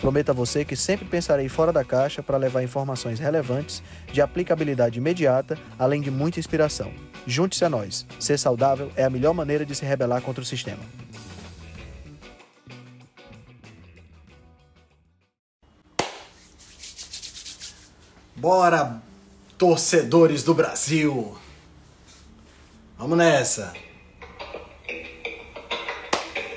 [0.00, 3.82] Prometo a você que sempre pensarei fora da caixa para levar informações relevantes,
[4.12, 6.92] de aplicabilidade imediata, além de muita inspiração.
[7.26, 8.06] Junte-se a nós.
[8.20, 10.82] Ser saudável é a melhor maneira de se rebelar contra o sistema.
[18.36, 19.00] Bora,
[19.56, 21.36] torcedores do Brasil!
[22.98, 23.72] Vamos nessa!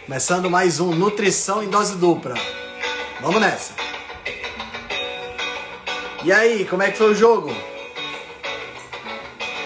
[0.05, 2.58] Começando mais um Nutrição em Dose Dupla.
[3.21, 3.73] Vamos nessa!
[6.23, 7.53] E aí, como é que foi o jogo?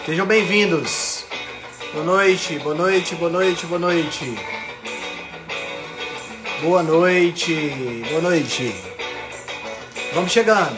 [0.05, 1.25] Sejam bem-vindos!
[1.93, 4.35] Boa noite, boa noite, boa noite, boa noite!
[6.61, 8.75] Boa noite, boa noite!
[10.13, 10.77] Vamos chegando!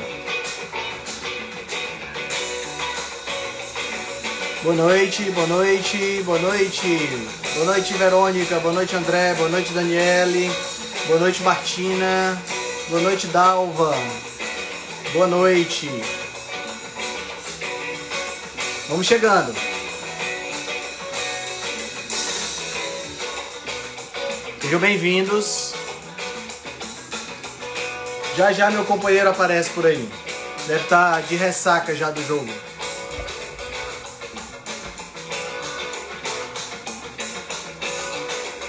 [4.64, 7.10] Boa noite, boa noite, boa noite.
[7.54, 8.60] Boa noite, Verônica.
[8.60, 9.36] Boa noite, André.
[9.36, 10.52] Boa noite, Daniele.
[11.08, 12.36] Boa noite, Martina.
[12.88, 13.96] Boa noite, Dalva.
[15.12, 15.90] Boa noite.
[18.88, 19.56] Vamos chegando.
[24.62, 25.74] Sejam bem-vindos.
[28.38, 30.08] Já já meu companheiro aparece por aí.
[30.68, 32.54] Deve estar de ressaca já do jogo.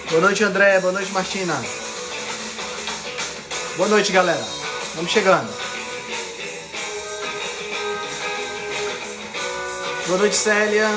[0.09, 0.81] Boa noite, André.
[0.81, 1.86] Boa noite, Martina.
[3.77, 4.43] Boa noite, galera.
[4.95, 5.53] Vamos chegando.
[10.07, 10.89] Boa noite, Célia.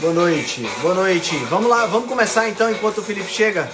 [0.00, 1.36] Boa noite, boa noite.
[1.50, 3.70] Vamos lá, vamos começar então enquanto o Felipe chega.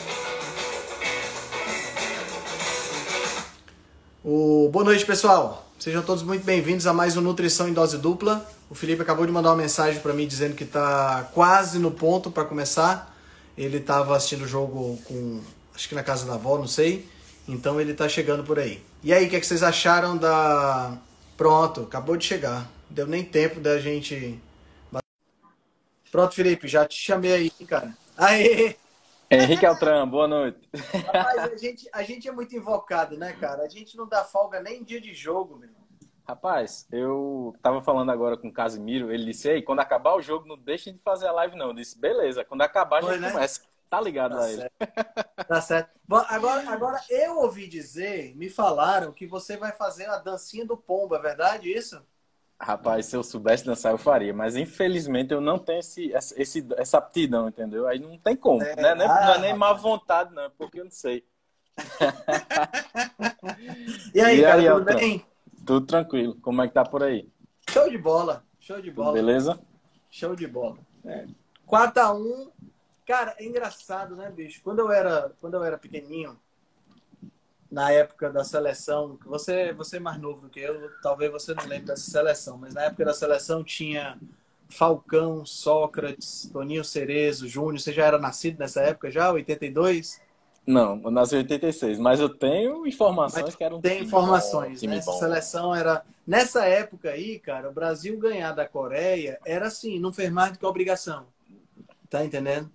[4.31, 4.69] O...
[4.69, 5.67] Boa noite, pessoal.
[5.79, 8.47] Sejam todos muito bem-vindos a mais um Nutrição em Dose Dupla.
[8.69, 12.31] O Felipe acabou de mandar uma mensagem para mim dizendo que está quase no ponto
[12.31, 13.17] para começar.
[13.57, 15.41] Ele estava assistindo o jogo com,
[15.75, 17.09] acho que na casa da avó, não sei.
[17.49, 18.85] Então ele está chegando por aí.
[19.03, 20.99] E aí, o que, é que vocês acharam da.
[21.35, 22.71] Pronto, acabou de chegar.
[22.91, 24.39] Deu nem tempo da gente
[26.13, 27.97] Pronto, Felipe, já te chamei aí, cara.
[28.15, 28.77] Aê!
[29.31, 30.59] Henrique Altran, boa noite.
[31.07, 33.63] Rapaz, a gente, a gente é muito invocado, né, cara?
[33.63, 35.69] A gente não dá folga nem em dia de jogo, meu.
[36.27, 40.47] Rapaz, eu tava falando agora com o Casimiro, ele disse, ei, quando acabar o jogo,
[40.47, 41.69] não deixem de fazer a live, não.
[41.69, 43.33] Eu disse, beleza, quando acabar, a gente né?
[43.33, 43.63] começa.
[43.91, 44.73] Tá ligado tá certo.
[44.81, 45.45] ele.
[45.47, 45.91] Tá certo.
[46.07, 50.77] Bom, agora, agora, eu ouvi dizer, me falaram que você vai fazer a dancinha do
[50.77, 52.03] pombo, é verdade isso?
[52.61, 54.35] Rapaz, se eu soubesse dançar, eu faria.
[54.35, 57.87] Mas infelizmente eu não tenho esse, esse, essa aptidão, entendeu?
[57.87, 58.63] Aí não tem como.
[58.63, 58.97] É, né?
[58.97, 61.25] não, é, ah, não é nem má vontade, não, é porque eu não sei.
[64.13, 65.25] e aí, e cara, aí, tudo bem?
[65.65, 66.35] Tudo tranquilo.
[66.43, 67.29] Como é que tá por aí?
[67.71, 68.43] Show de bola.
[68.59, 69.09] Show de bola.
[69.09, 69.61] Tudo beleza?
[70.11, 70.79] Show de bola.
[71.05, 71.27] É.
[71.67, 72.51] 4x1.
[73.07, 74.61] Cara, é engraçado, né, bicho?
[74.63, 76.37] Quando eu era, quando eu era pequenininho,
[77.71, 81.65] na época da seleção, você, você é mais novo do que eu, talvez você não
[81.67, 84.19] lembre dessa seleção, mas na época da seleção tinha
[84.69, 87.81] Falcão, Sócrates, Toninho Cerezo, Júnior.
[87.81, 90.21] Você já era nascido nessa época já, 82?
[90.67, 94.89] Não, eu nasci em 86, mas eu tenho informações mas que eram Tem informações, bom,
[94.89, 94.99] né?
[94.99, 100.13] Essa seleção era nessa época aí, cara, o Brasil ganhar da Coreia era assim, não
[100.13, 101.27] fez mais do que obrigação.
[102.11, 102.71] Tá entendendo?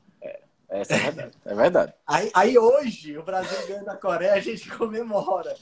[0.73, 1.37] Essa é verdade.
[1.45, 1.93] É verdade.
[2.07, 5.55] Aí, aí hoje, o Brasil ganha da Coreia, a gente comemora.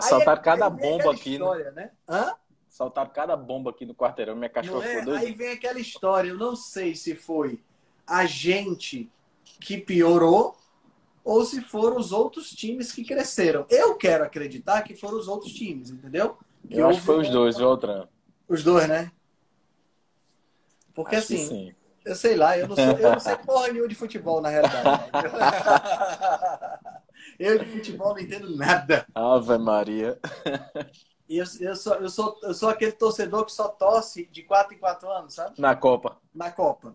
[0.00, 1.30] Saltaram é, cada bomba aqui.
[1.30, 1.36] Né?
[1.36, 1.90] História, né?
[2.06, 2.34] Hã?
[2.68, 4.36] Saltaram cada bomba aqui no quarteirão.
[4.36, 4.98] Minha cachorra é?
[4.98, 6.28] ficou Aí vem aquela história.
[6.28, 7.58] Eu não sei se foi
[8.06, 9.10] a gente
[9.58, 10.54] que piorou
[11.24, 13.64] ou se foram os outros times que cresceram.
[13.70, 16.36] Eu quero acreditar que foram os outros times, entendeu?
[16.68, 18.06] Que eu acho que foi os dois, viu, Altran?
[18.46, 19.10] Os dois, né?
[20.94, 21.74] Porque acho assim,
[22.08, 25.10] eu sei lá, eu não, sou, eu não sei porra nenhuma de futebol, na realidade.
[27.38, 29.06] eu de futebol não entendo nada.
[29.14, 30.18] Ave Maria.
[31.28, 34.74] E eu, eu, sou, eu, sou, eu sou aquele torcedor que só torce de 4
[34.74, 35.60] em 4 anos, sabe?
[35.60, 36.16] Na Copa.
[36.34, 36.94] Na Copa.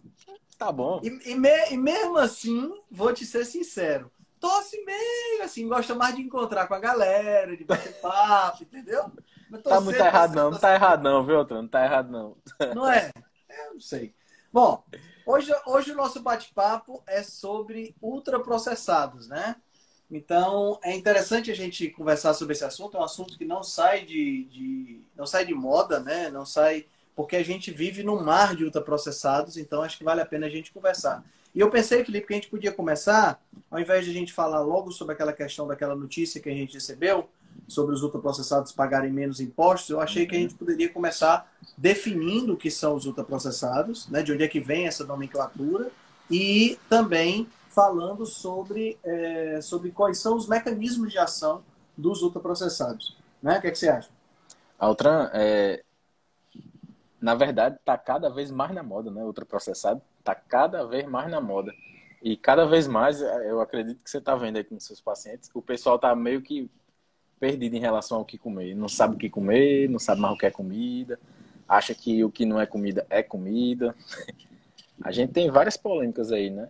[0.58, 1.00] Tá bom.
[1.04, 6.16] E, e, me, e mesmo assim, vou te ser sincero, torce meio assim, gosta mais
[6.16, 9.12] de encontrar com a galera, de bater papo, entendeu?
[9.64, 11.62] Tá muito errado não, não tá errado não, viu, Outro?
[11.62, 12.36] Não tá errado não.
[12.74, 13.12] Não é
[13.58, 14.14] eu não sei.
[14.54, 14.84] Bom,
[15.26, 19.56] hoje, hoje o nosso bate-papo é sobre ultraprocessados, né?
[20.12, 22.96] Então, é interessante a gente conversar sobre esse assunto.
[22.96, 26.30] É um assunto que não sai de, de, não sai de moda, né?
[26.30, 26.86] Não sai
[27.16, 30.50] porque a gente vive num mar de ultraprocessados, então acho que vale a pena a
[30.52, 31.26] gente conversar.
[31.56, 34.62] E eu pensei, Felipe, que a gente podia começar, ao invés de a gente falar
[34.62, 37.28] logo sobre aquela questão daquela notícia que a gente recebeu,
[37.68, 42.58] sobre os ultraprocessados pagarem menos impostos, eu achei que a gente poderia começar definindo o
[42.58, 44.22] que são os ultraprocessados, né?
[44.22, 45.90] de onde é que vem essa nomenclatura,
[46.30, 51.64] e também falando sobre, é, sobre quais são os mecanismos de ação
[51.98, 53.18] dos ultraprocessados.
[53.42, 53.58] Né?
[53.58, 54.10] O que, é que você acha?
[54.78, 55.84] Altran, é...
[57.22, 59.24] na verdade, está cada vez mais na moda, né?
[59.24, 61.74] Ultraprocessado está cada vez mais na moda.
[62.22, 65.50] E cada vez mais, é, eu acredito que você está vendo aí com seus pacientes,
[65.54, 66.70] o pessoal está meio que
[67.44, 68.74] perdido em relação ao que comer.
[68.74, 71.20] Não sabe o que comer, não sabe mais o que é comida,
[71.68, 73.94] acha que o que não é comida é comida.
[75.04, 76.70] A gente tem várias polêmicas aí, né?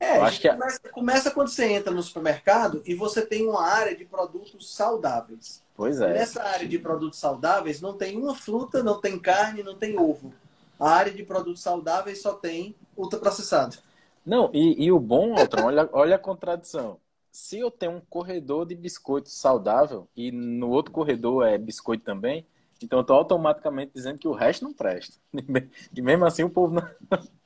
[0.00, 3.94] É, acho que começa, começa, quando você entra no supermercado e você tem uma área
[3.94, 5.62] de produtos saudáveis.
[5.76, 6.14] Pois é.
[6.14, 10.32] nessa área de produtos saudáveis não tem uma fruta, não tem carne, não tem ovo.
[10.80, 13.76] A área de produtos saudáveis só tem ultraprocessado.
[14.24, 16.98] Não, e, e o bom, Altron, olha, olha a contradição.
[17.34, 22.46] Se eu tenho um corredor de biscoito saudável e no outro corredor é biscoito também,
[22.80, 25.16] então eu estou automaticamente dizendo que o resto não presta.
[25.92, 26.88] E mesmo assim o povo não.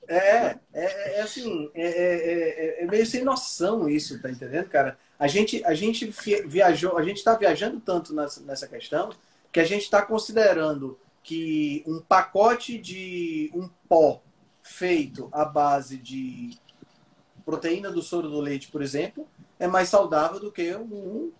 [0.07, 4.99] É, é, é assim, é, é, é, meio sem noção isso, tá entendendo, cara?
[5.19, 6.13] A gente, a gente
[6.47, 9.09] viajou, a gente está viajando tanto nessa, nessa questão
[9.51, 14.23] que a gente está considerando que um pacote de um pó
[14.63, 16.59] feito à base de
[17.43, 19.27] proteína do soro do leite, por exemplo,
[19.59, 21.33] é mais saudável do que um,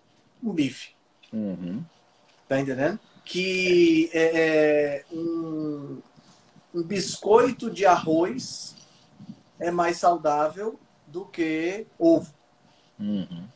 [0.43, 0.91] um bife.
[1.31, 1.83] Uhum.
[2.47, 2.99] Tá entendendo?
[3.23, 6.01] Que é, é um,
[6.73, 8.75] um biscoito de arroz
[9.59, 12.33] é mais saudável do que ovo.
[12.99, 13.47] Uhum.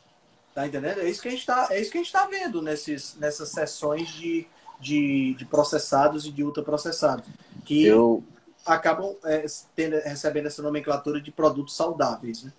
[0.53, 0.99] Tá entendendo?
[0.99, 3.49] É isso que a gente está é isso que a gente tá vendo nesses, nessas
[3.49, 4.45] sessões de,
[4.79, 7.27] de, de processados e de ultraprocessados.
[7.65, 8.23] Que eu...
[8.65, 9.45] acabam é,
[9.75, 12.43] tendo, recebendo essa nomenclatura de produtos saudáveis.
[12.43, 12.53] Né?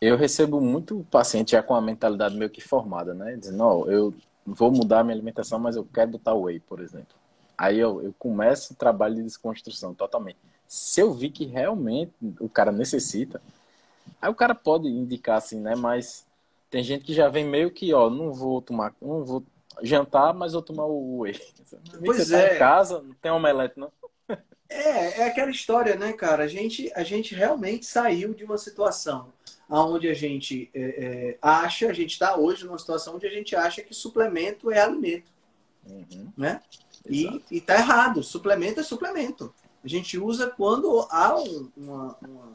[0.00, 3.36] Eu recebo muito paciente já com a mentalidade meio que formada, né?
[3.36, 4.14] Dizendo, não, eu
[4.44, 7.14] vou mudar a minha alimentação, mas eu quero botar whey, por exemplo.
[7.56, 10.38] Aí eu, eu começo o trabalho de desconstrução totalmente.
[10.68, 13.40] Se eu vi que realmente o cara necessita,
[14.20, 15.74] aí o cara pode indicar assim, né?
[15.74, 16.26] Mas
[16.70, 19.42] tem gente que já vem meio que, ó, não vou tomar, não vou
[19.82, 21.40] jantar, mas vou tomar o whey.
[22.04, 22.48] Pois você é.
[22.48, 23.90] Tá em casa, não tem omelete, não.
[24.68, 26.44] É, é aquela história, né, cara?
[26.44, 29.32] A gente, a gente realmente saiu de uma situação
[29.68, 33.56] onde a gente é, é, acha, a gente está hoje numa situação onde a gente
[33.56, 35.30] acha que suplemento é alimento.
[35.84, 36.32] Uhum.
[36.36, 36.60] Né?
[37.08, 38.22] E, e tá errado.
[38.22, 39.52] Suplemento é suplemento.
[39.84, 42.52] A gente usa quando há um, uma, uma,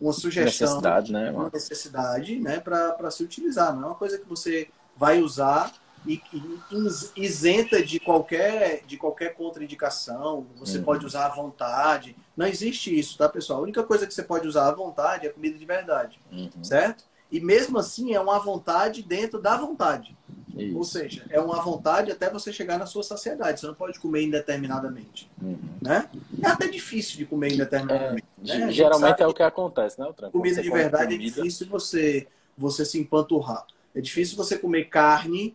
[0.00, 1.30] uma, sugestão, necessidade, né?
[1.30, 3.74] uma necessidade né, para se utilizar.
[3.74, 5.72] Não é uma coisa que você vai usar
[6.06, 10.46] e, e isenta de qualquer, de qualquer contraindicação.
[10.56, 10.84] Você uhum.
[10.84, 12.16] pode usar à vontade.
[12.36, 13.60] Não existe isso, tá, pessoal?
[13.60, 16.50] A única coisa que você pode usar à vontade é comida de verdade, uhum.
[16.62, 17.04] certo?
[17.30, 20.16] E mesmo assim é uma vontade dentro da vontade.
[20.56, 20.76] Isso.
[20.76, 23.60] Ou seja, é uma vontade até você chegar na sua saciedade.
[23.60, 25.30] Você não pode comer indeterminadamente.
[25.40, 25.58] Uhum.
[25.82, 26.08] Né?
[26.42, 28.26] É até difícil de comer indeterminadamente.
[28.48, 28.72] É, né?
[28.72, 30.32] Geralmente é o que acontece, né, Tranco?
[30.32, 31.40] Comida de verdade é comida...
[31.40, 33.66] é difícil você, você se empanturrar.
[33.94, 35.54] É difícil você comer carne,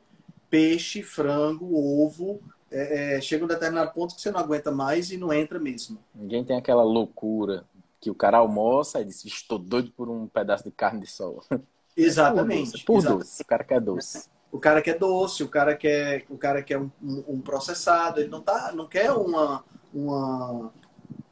[0.51, 2.39] peixe, frango, ovo.
[2.70, 5.98] É, é, chega um determinado ponto que você não aguenta mais e não entra mesmo.
[6.13, 7.65] Ninguém tem aquela loucura
[8.00, 11.43] que o cara almoça e diz: Estou doido por um pedaço de carne de sol.
[11.98, 12.84] Exatamente.
[12.86, 13.08] Por doce.
[13.08, 13.41] Por doce.
[13.41, 16.91] O cara quer doce o cara quer doce, o cara quer, o cara quer um,
[17.01, 20.72] um, processado, ele não, tá, não quer uma, uma,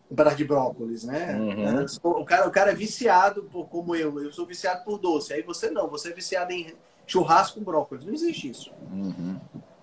[0.10, 1.36] um pedaço de brócolis, né?
[1.38, 1.86] Uhum.
[2.22, 5.42] O, cara, o cara é viciado, por, como eu, eu sou viciado por doce, aí
[5.42, 6.74] você não, você é viciado em
[7.10, 8.72] churrasco com brócolis, não existe isso.
[8.92, 9.40] Uhum.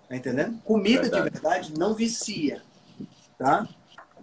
[0.09, 0.59] Tá entendendo?
[0.63, 1.25] Comida verdade.
[1.25, 2.63] de verdade não vicia,
[3.37, 3.69] tá?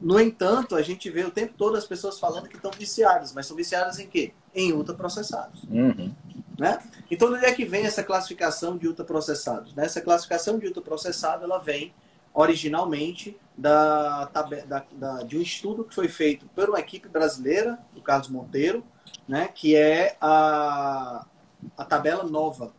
[0.02, 3.46] No entanto, a gente vê o tempo todo as pessoas falando que estão viciadas, mas
[3.46, 4.34] são viciadas em quê?
[4.54, 5.64] Em ultraprocessados.
[5.64, 6.14] Uhum.
[6.58, 6.80] Né?
[7.10, 9.74] Então, de onde é que vem essa classificação de ultraprocessados?
[9.74, 9.86] Né?
[9.86, 11.94] Essa classificação de ultraprocessado ela vem
[12.34, 18.02] originalmente da, da, da, de um estudo que foi feito por uma equipe brasileira, do
[18.02, 18.84] Carlos Monteiro,
[19.28, 19.50] né?
[19.54, 21.26] que é a,
[21.78, 22.74] a tabela nova.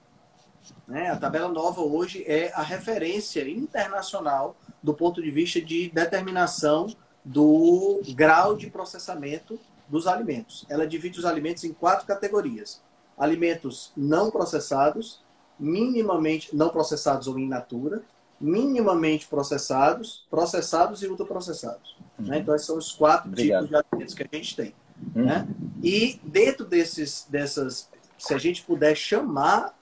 [0.87, 1.11] Né?
[1.11, 8.03] A tabela nova hoje é a referência internacional do ponto de vista de determinação do
[8.15, 10.67] grau de processamento dos alimentos.
[10.69, 12.83] Ela divide os alimentos em quatro categorias
[13.17, 15.21] alimentos não processados,
[15.59, 18.03] minimamente não processados ou in natura,
[18.41, 21.97] minimamente processados, processados e ultraprocessados.
[22.19, 22.27] Uhum.
[22.27, 22.39] Né?
[22.39, 23.67] Então, esses são os quatro Obrigado.
[23.67, 24.75] tipos de alimentos que a gente tem.
[25.15, 25.25] Uhum.
[25.25, 25.49] Né?
[25.83, 27.89] E dentro desses, dessas,
[28.19, 29.75] se a gente puder chamar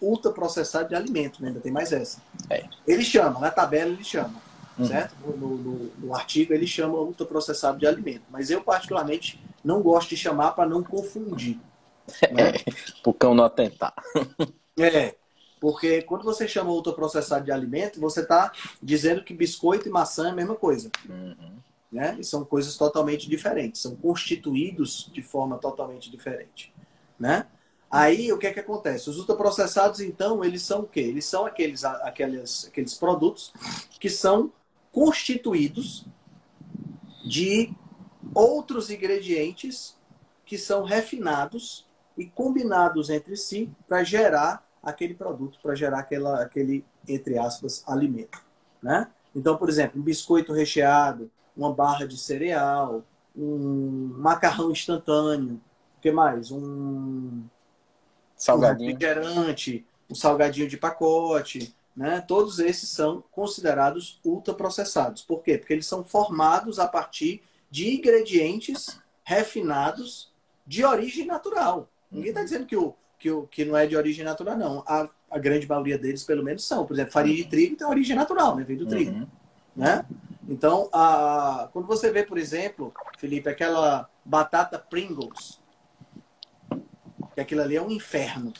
[0.00, 1.48] ultraprocessado de alimento, né?
[1.48, 2.20] ainda tem mais essa.
[2.50, 2.64] É.
[2.86, 4.34] Ele chama, na tabela ele chama,
[4.78, 4.86] uhum.
[4.86, 5.14] certo?
[5.24, 8.22] No, no, no, artigo ele chama ultraprocessado de alimento.
[8.30, 11.58] Mas eu, particularmente, não gosto de chamar para não confundir.
[12.30, 12.52] Né?
[13.04, 13.94] o cão não atentar.
[14.78, 15.14] é,
[15.60, 20.30] porque quando você chama ultraprocessado de alimento, você está dizendo que biscoito e maçã é
[20.30, 20.90] a mesma coisa.
[21.08, 21.56] Uhum.
[21.90, 22.16] Né?
[22.18, 26.72] E são coisas totalmente diferentes, são constituídos de forma totalmente diferente.
[27.18, 27.46] Né?
[27.90, 29.08] Aí o que é que acontece?
[29.08, 31.00] Os ultraprocessados, então, eles são o quê?
[31.00, 33.52] Eles são aqueles, aqueles, aqueles produtos
[33.98, 34.52] que são
[34.92, 36.04] constituídos
[37.24, 37.72] de
[38.34, 39.96] outros ingredientes
[40.44, 46.84] que são refinados e combinados entre si para gerar aquele produto, para gerar aquela, aquele,
[47.08, 48.40] entre aspas, alimento.
[48.82, 49.08] Né?
[49.34, 53.02] Então, por exemplo, um biscoito recheado, uma barra de cereal,
[53.36, 55.60] um macarrão instantâneo,
[55.98, 56.50] o que mais?
[56.50, 57.44] Um
[58.36, 58.90] salgadinho.
[58.90, 62.20] um refrigerante, um salgadinho de pacote, né?
[62.20, 65.22] Todos esses são considerados ultraprocessados.
[65.22, 65.56] Por quê?
[65.56, 70.30] Porque eles são formados a partir de ingredientes refinados
[70.66, 71.88] de origem natural.
[72.10, 74.84] Ninguém está dizendo que o, que, o, que não é de origem natural, não.
[74.86, 76.86] A, a grande maioria deles, pelo menos, são.
[76.86, 77.48] Por exemplo, farinha de uhum.
[77.48, 78.62] trigo tem origem natural, né?
[78.62, 79.12] Vem do trigo.
[79.12, 79.26] Uhum.
[79.74, 80.04] Né?
[80.48, 85.60] Então, a, quando você vê, por exemplo, Felipe, aquela batata Pringles,
[87.36, 88.50] que aquilo ali é um inferno.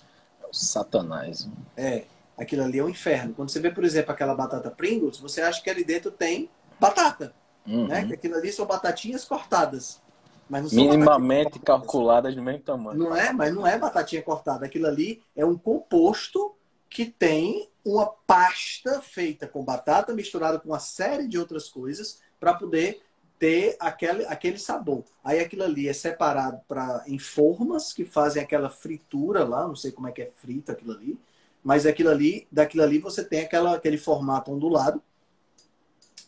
[0.52, 1.48] Satanás.
[1.74, 2.04] É,
[2.36, 3.32] aquilo ali é um inferno.
[3.32, 7.34] Quando você vê, por exemplo, aquela batata Pringles, você acha que ali dentro tem batata.
[7.66, 7.88] Uhum.
[7.88, 8.06] Né?
[8.06, 10.02] Que aquilo ali são batatinhas cortadas.
[10.48, 12.98] Mas não Minimamente calculadas no mesmo tamanho.
[12.98, 14.66] Não é, mas não é batatinha cortada.
[14.66, 16.54] Aquilo ali é um composto
[16.90, 22.52] que tem uma pasta feita com batata misturada com uma série de outras coisas para
[22.52, 23.00] poder
[23.38, 25.04] ter aquele, aquele sabor.
[25.22, 29.92] Aí aquilo ali é separado para em formas que fazem aquela fritura lá, não sei
[29.92, 31.18] como é que é frito aquilo ali,
[31.62, 35.02] mas aquilo ali, daquilo ali você tem aquela, aquele formato ondulado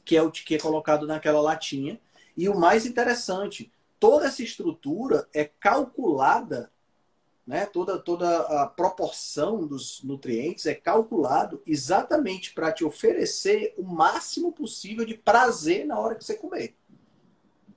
[0.08, 2.00] que é o que é colocado naquela latinha.
[2.34, 6.72] E o mais interessante, toda essa estrutura é calculada,
[7.46, 7.66] né?
[7.66, 15.04] Toda toda a proporção dos nutrientes é calculado exatamente para te oferecer o máximo possível
[15.04, 16.74] de prazer na hora que você comer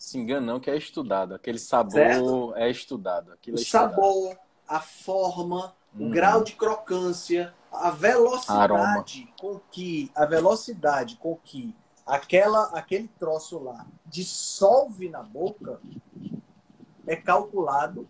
[0.01, 1.36] se engana não que é estudado.
[1.36, 2.55] Aquele sabor certo?
[2.55, 3.34] é estudado.
[3.34, 3.91] Aquilo o é estudado.
[3.91, 6.10] sabor, a forma, o uhum.
[6.10, 9.05] grau de crocância, a velocidade Aroma.
[9.39, 15.79] com que a velocidade com que aquela aquele troço lá dissolve na boca
[17.05, 18.10] é calculado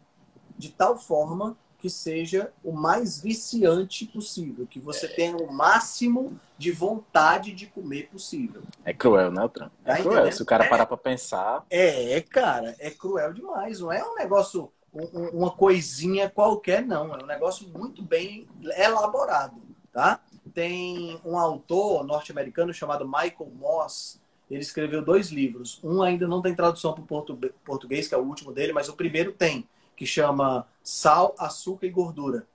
[0.57, 5.09] de tal forma que seja o mais viciante possível, que você é.
[5.09, 8.61] tenha o máximo de vontade de comer possível.
[8.85, 9.71] É cruel, né, Tran?
[9.83, 10.31] É tá cruel.
[10.31, 11.65] Se o cara é, parar para pensar.
[11.71, 13.79] É, cara, é cruel demais.
[13.79, 17.15] Não é um negócio, um, uma coisinha qualquer, não.
[17.15, 18.47] É um negócio muito bem
[18.77, 19.59] elaborado,
[19.91, 20.21] tá?
[20.53, 24.21] Tem um autor norte-americano chamado Michael Moss.
[24.51, 25.79] Ele escreveu dois livros.
[25.83, 27.35] Um ainda não tem tradução para o
[27.65, 29.67] português, que é o último dele, mas o primeiro tem
[30.01, 32.47] que chama Sal, Açúcar e Gordura.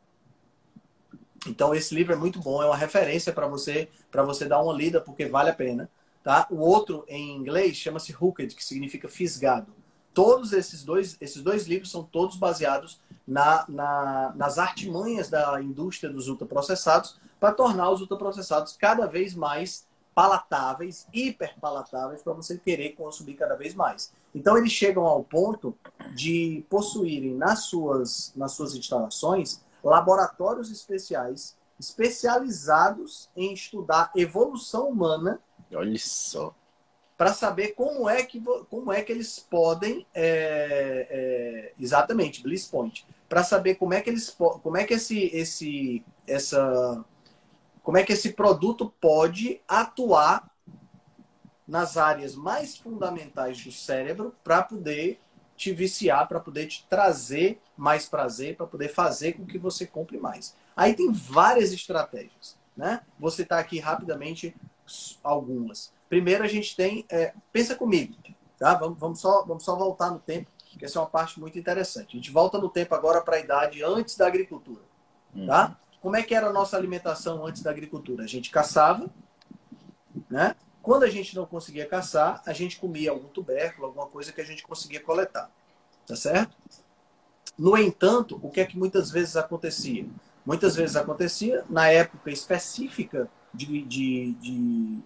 [1.47, 4.73] Então esse livro é muito bom, é uma referência para você para você dar uma
[4.73, 5.89] lida porque vale a pena,
[6.25, 6.49] tá?
[6.51, 9.73] O outro em inglês chama-se Hooked, que significa fisgado.
[10.13, 16.13] Todos esses dois esses dois livros são todos baseados na, na, nas artimanhas da indústria
[16.13, 19.87] dos ultraprocessados para tornar os ultraprocessados cada vez mais
[20.17, 24.13] palatáveis, hiper palatáveis para você querer consumir cada vez mais.
[24.37, 25.75] Então eles chegam ao ponto
[26.15, 35.41] de possuírem nas suas, nas suas instalações laboratórios especiais especializados em estudar evolução humana.
[35.75, 36.55] Olha só.
[37.17, 43.07] Para saber como é que como é que eles podem é, é, exatamente Bliss Point
[43.27, 47.03] para saber como é que eles como é que esse esse essa
[47.83, 50.51] como é que esse produto pode atuar
[51.67, 55.21] nas áreas mais fundamentais do cérebro para poder
[55.57, 60.19] te viciar, para poder te trazer mais prazer, para poder fazer com que você compre
[60.19, 60.55] mais.
[60.77, 63.01] Aí tem várias estratégias, né?
[63.19, 64.55] Vou citar aqui rapidamente
[65.25, 65.93] algumas.
[66.09, 68.15] Primeiro a gente tem, é, pensa comigo,
[68.59, 68.75] tá?
[68.75, 72.17] Vamos, vamos, só, vamos só voltar no tempo, que essa é uma parte muito interessante.
[72.17, 74.83] A gente volta no tempo agora para a idade antes da agricultura,
[75.47, 75.69] tá?
[75.69, 75.87] Uhum.
[76.03, 78.23] Como é que era a nossa alimentação antes da agricultura?
[78.23, 79.11] A gente caçava,
[80.31, 80.55] né?
[80.87, 84.45] Quando a gente não conseguia caçar, a gente comia algum tubérculo, alguma coisa que a
[84.45, 85.51] gente conseguia coletar.
[86.07, 86.57] Tá certo?
[87.59, 90.07] No entanto, o que é que muitas vezes acontecia?
[90.45, 94.99] Muitas vezes acontecia, na época específica de, de, de,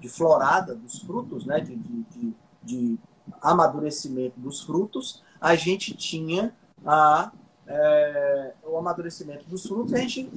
[0.00, 1.60] de florada dos frutos, né?
[1.60, 2.98] de, de, de
[3.42, 7.30] amadurecimento dos frutos, a gente tinha a,
[7.66, 10.30] é, o amadurecimento dos frutos e a gente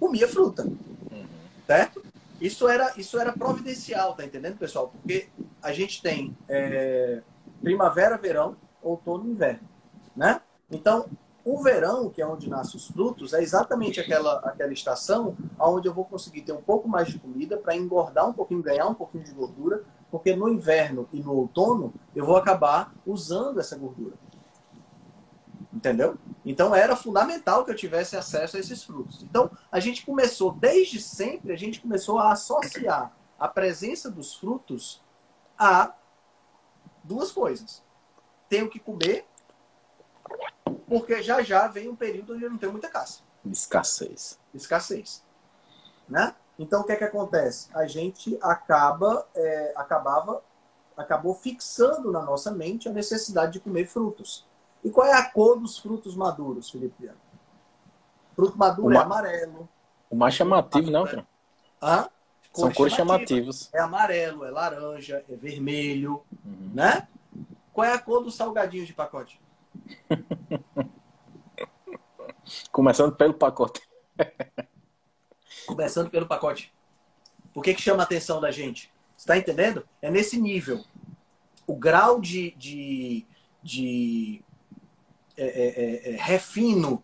[0.00, 0.66] comia fruta.
[1.66, 2.07] Certo?
[2.40, 4.88] Isso era, isso era providencial, tá entendendo, pessoal?
[4.88, 5.28] Porque
[5.62, 7.22] a gente tem é,
[7.60, 9.68] primavera, verão, outono e inverno.
[10.16, 10.40] Né?
[10.70, 11.06] Então,
[11.44, 15.94] o verão, que é onde nascem os frutos, é exatamente aquela, aquela estação onde eu
[15.94, 19.24] vou conseguir ter um pouco mais de comida para engordar um pouquinho, ganhar um pouquinho
[19.24, 24.14] de gordura, porque no inverno e no outono eu vou acabar usando essa gordura.
[25.72, 26.16] Entendeu?
[26.44, 29.22] Então era fundamental que eu tivesse acesso a esses frutos.
[29.22, 35.02] Então a gente começou, desde sempre, a gente começou a associar a presença dos frutos
[35.58, 35.94] a
[37.04, 37.82] duas coisas.
[38.48, 39.26] Tenho que comer,
[40.88, 43.20] porque já já vem um período onde eu não tenho muita caça.
[43.44, 44.38] Escassez.
[44.54, 45.22] Escassez.
[46.08, 46.34] Né?
[46.58, 47.68] Então o que é que acontece?
[47.74, 50.42] A gente acaba, é, acabava,
[50.96, 54.47] acabou fixando na nossa mente a necessidade de comer frutos.
[54.84, 57.10] E qual é a cor dos frutos maduros, Felipe?
[58.34, 59.68] Fruto maduro é amarelo.
[60.10, 61.24] O mais chamativo, não, Fran?
[61.82, 62.08] Hã?
[62.52, 63.70] São cores chamativas.
[63.72, 66.70] É amarelo, é laranja, é vermelho, uhum.
[66.74, 67.06] né?
[67.72, 69.40] Qual é a cor do salgadinho de pacote?
[72.72, 73.80] Começando pelo pacote.
[75.66, 76.72] Começando pelo pacote.
[77.52, 78.92] Por que, que chama a atenção da gente?
[79.16, 79.86] Você está entendendo?
[80.00, 80.84] É nesse nível.
[81.66, 83.26] O grau de, de,
[83.62, 84.42] de
[85.38, 87.00] é, é, é, é, refino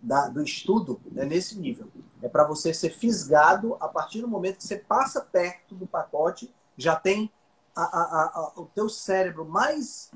[0.00, 1.90] da, do estudo é nesse nível.
[2.22, 6.54] É para você ser fisgado a partir do momento que você passa perto do pacote,
[6.76, 7.32] já tem
[7.74, 10.12] a, a, a, o teu cérebro mais,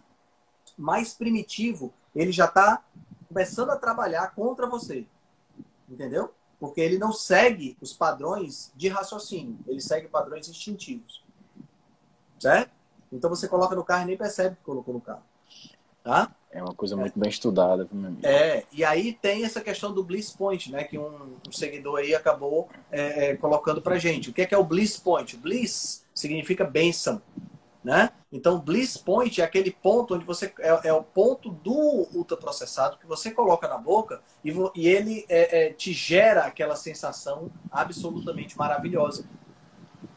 [0.78, 2.84] mais primitivo, ele já está
[3.26, 5.04] começando a trabalhar contra você.
[5.88, 6.32] Entendeu?
[6.60, 11.24] Porque ele não segue os padrões de raciocínio, ele segue padrões instintivos.
[12.38, 12.70] Certo?
[13.10, 15.24] Então você coloca no carro e nem percebe que colocou no carro.
[16.10, 16.28] Tá?
[16.50, 17.88] É uma coisa muito bem estudada.
[18.24, 20.82] É, e aí tem essa questão do Bliss Point, né?
[20.82, 24.28] Que um, um seguidor aí acabou é, é, colocando pra gente.
[24.28, 25.36] O que é, que é o Bliss Point?
[25.36, 27.22] Bliss significa bênção,
[27.84, 28.10] né?
[28.32, 30.52] Então, Bliss Point é aquele ponto onde você...
[30.58, 35.66] É, é o ponto do ultraprocessado que você coloca na boca e, e ele é,
[35.66, 39.24] é, te gera aquela sensação absolutamente maravilhosa.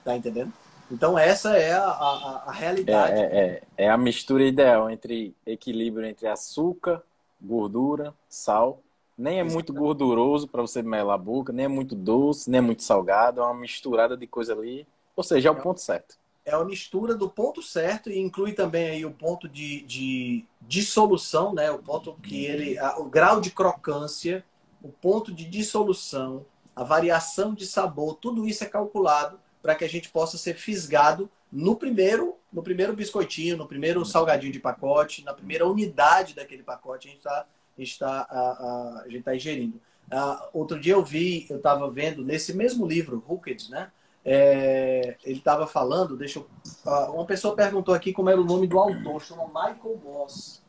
[0.04, 0.52] Tá entendendo?
[0.92, 3.20] Então essa é a, a, a realidade.
[3.20, 7.02] É, é, é, a mistura ideal entre equilíbrio entre açúcar,
[7.42, 8.82] gordura, sal.
[9.18, 12.62] Nem é muito gorduroso para você melar a boca, nem é muito doce, nem é
[12.62, 13.42] muito salgado.
[13.42, 14.88] É uma misturada de coisa ali.
[15.16, 16.18] Ou seja, é o ponto certo.
[16.46, 21.54] É uma mistura do ponto certo e inclui também aí o ponto de, de dissolução,
[21.54, 21.72] né?
[21.72, 24.44] O ponto que ele, o grau de crocância,
[24.82, 29.90] o ponto de dissolução, a variação de sabor, tudo isso é calculado para que a
[29.90, 35.34] gente possa ser fisgado no primeiro, no primeiro biscoitinho, no primeiro salgadinho de pacote, na
[35.34, 39.36] primeira unidade daquele pacote a gente está a gente tá, a, a, a gente tá
[39.36, 39.82] ingerindo.
[40.12, 43.92] Uh, outro dia eu vi, eu estava vendo nesse mesmo livro, Hooked, né?
[44.24, 46.48] É, ele estava falando, deixa eu,
[46.86, 50.62] uh, uma pessoa perguntou aqui como era o nome do autor, chama Michael Moss.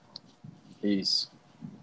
[0.83, 1.31] Isso.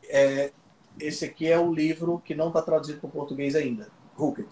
[0.06, 0.52] É,
[1.00, 4.50] esse aqui é o livro que não está traduzido para o português ainda, Hooked.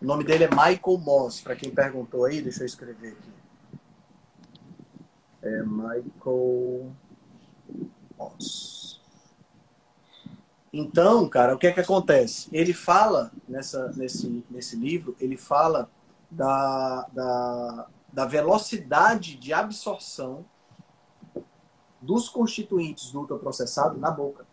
[0.00, 3.32] O nome dele é Michael Moss, para quem perguntou aí, deixa eu escrever aqui.
[5.42, 6.90] É Michael
[8.18, 9.00] Moss.
[10.72, 12.48] Então, cara, o que é que acontece?
[12.50, 15.90] Ele fala, nessa, nesse, nesse livro, ele fala
[16.30, 20.46] da, da, da velocidade de absorção
[22.00, 24.46] dos constituintes do ultraprocessado na boca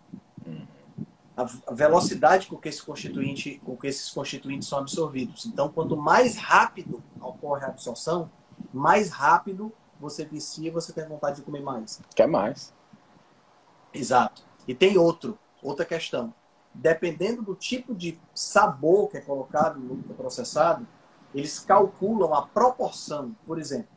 [1.37, 5.45] a velocidade com que, esse constituinte, com que esses constituintes são absorvidos.
[5.45, 8.29] Então, quanto mais rápido ocorre a absorção,
[8.73, 12.01] mais rápido você vicia e você tem vontade de comer mais.
[12.15, 12.73] Quer mais.
[13.93, 14.41] Exato.
[14.67, 16.33] E tem outro, outra questão.
[16.73, 20.87] Dependendo do tipo de sabor que é colocado no processado,
[21.35, 23.35] eles calculam a proporção.
[23.45, 23.89] Por exemplo,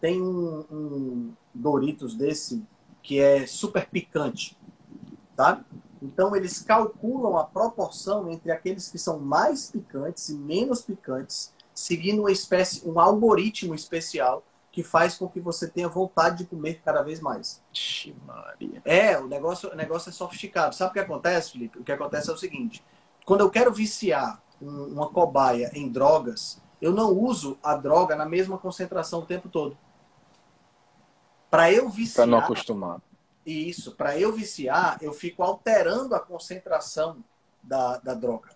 [0.00, 2.64] tem um, um Doritos desse
[3.02, 4.56] que é super picante,
[5.34, 5.64] tá?
[6.02, 12.20] Então, eles calculam a proporção entre aqueles que são mais picantes e menos picantes, seguindo
[12.20, 17.02] uma espécie, um algoritmo especial que faz com que você tenha vontade de comer cada
[17.02, 17.60] vez mais.
[18.24, 18.80] Maria.
[18.84, 20.74] É, o negócio, o negócio é sofisticado.
[20.74, 21.78] Sabe o que acontece, Felipe?
[21.78, 22.84] O que acontece é o seguinte:
[23.24, 28.56] quando eu quero viciar uma cobaia em drogas, eu não uso a droga na mesma
[28.56, 29.76] concentração o tempo todo.
[31.50, 32.26] Para eu viciar.
[32.26, 33.00] Para não acostumar.
[33.48, 37.24] Isso, para eu viciar, eu fico alterando a concentração
[37.62, 38.50] da, da droga.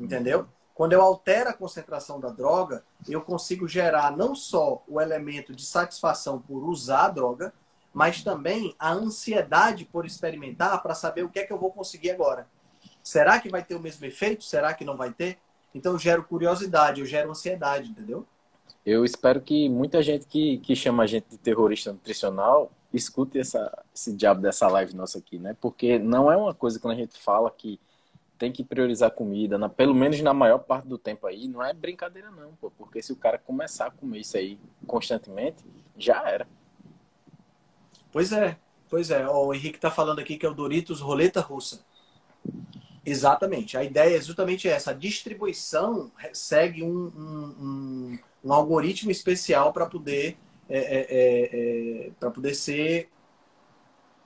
[0.00, 0.48] Entendeu?
[0.74, 5.66] Quando eu altero a concentração da droga, eu consigo gerar não só o elemento de
[5.66, 7.52] satisfação por usar a droga,
[7.92, 12.12] mas também a ansiedade por experimentar para saber o que é que eu vou conseguir
[12.12, 12.48] agora.
[13.02, 14.44] Será que vai ter o mesmo efeito?
[14.44, 15.36] Será que não vai ter?
[15.74, 18.26] Então eu gero curiosidade, eu gero ansiedade, entendeu?
[18.86, 23.84] Eu espero que muita gente que, que chama a gente de terrorista nutricional escute essa,
[23.94, 25.56] esse diabo dessa live nossa aqui, né?
[25.60, 27.78] Porque não é uma coisa quando a gente fala que
[28.38, 31.72] tem que priorizar comida, na, pelo menos na maior parte do tempo aí, não é
[31.74, 35.64] brincadeira não, pô, porque se o cara começar a comer isso aí constantemente,
[35.96, 36.46] já era.
[38.12, 38.56] Pois é,
[38.88, 39.28] pois é.
[39.28, 41.84] O Henrique tá falando aqui que é o Doritos Roleta Russa.
[43.04, 43.76] Exatamente.
[43.76, 44.90] A ideia é justamente essa.
[44.90, 50.36] A distribuição segue um, um, um, um algoritmo especial para poder,
[50.68, 53.10] é, é, é, é para poder ser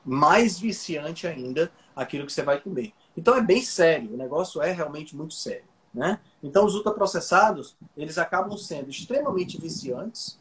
[0.05, 2.93] mais viciante ainda aquilo que você vai comer.
[3.17, 5.65] Então é bem sério, o negócio é realmente muito sério.
[5.93, 6.19] Né?
[6.43, 10.41] Então os ultraprocessados, eles acabam sendo extremamente viciantes.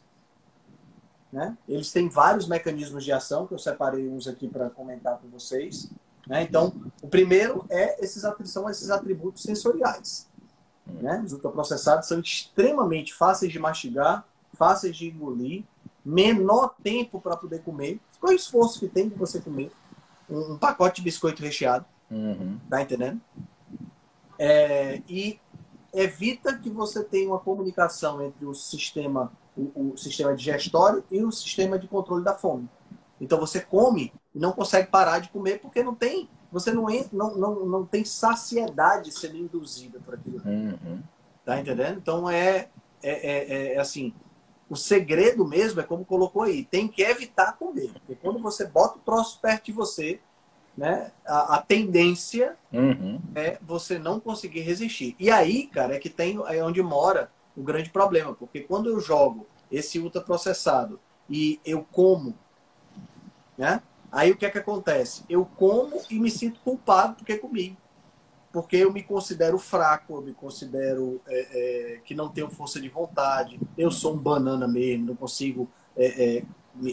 [1.30, 1.56] Né?
[1.68, 5.90] Eles têm vários mecanismos de ação, que eu separei uns aqui para comentar com vocês.
[6.26, 6.42] Né?
[6.42, 10.28] Então, o primeiro é esses, são esses atributos sensoriais.
[10.86, 11.22] Né?
[11.24, 15.64] Os ultraprocessados são extremamente fáceis de mastigar, fáceis de engolir,
[16.04, 18.00] menor tempo para poder comer.
[18.20, 19.70] Qual é o esforço que tem de você comer
[20.28, 21.84] um, um pacote de biscoito recheado?
[22.10, 22.58] Uhum.
[22.68, 23.20] Tá entendendo?
[24.38, 25.38] É, e
[25.92, 31.30] evita que você tenha uma comunicação entre o sistema, o, o, sistema digestório e o
[31.30, 32.68] sistema de controle da fome.
[33.20, 37.36] Então você come e não consegue parar de comer porque não tem, você não, não,
[37.36, 40.42] não, não tem saciedade sendo induzida por aquilo.
[40.44, 41.02] Uhum.
[41.44, 41.98] Tá entendendo?
[41.98, 42.68] Então é,
[43.02, 44.14] é, é, é assim,
[44.72, 47.92] o segredo mesmo é como colocou aí, tem que evitar comer.
[47.92, 50.18] Porque quando você bota o troço perto de você,
[50.74, 51.12] né?
[51.26, 53.20] A, a tendência uhum.
[53.34, 55.14] é você não conseguir resistir.
[55.18, 58.98] E aí, cara, é que tem é onde mora o grande problema, porque quando eu
[58.98, 62.34] jogo esse ultraprocessado e eu como,
[63.58, 63.82] né?
[64.10, 65.22] Aí o que é que acontece?
[65.28, 67.76] Eu como e me sinto culpado porque comi.
[68.52, 72.88] Porque eu me considero fraco, eu me considero é, é, que não tenho força de
[72.88, 76.44] vontade, eu sou um banana mesmo, não consigo é, é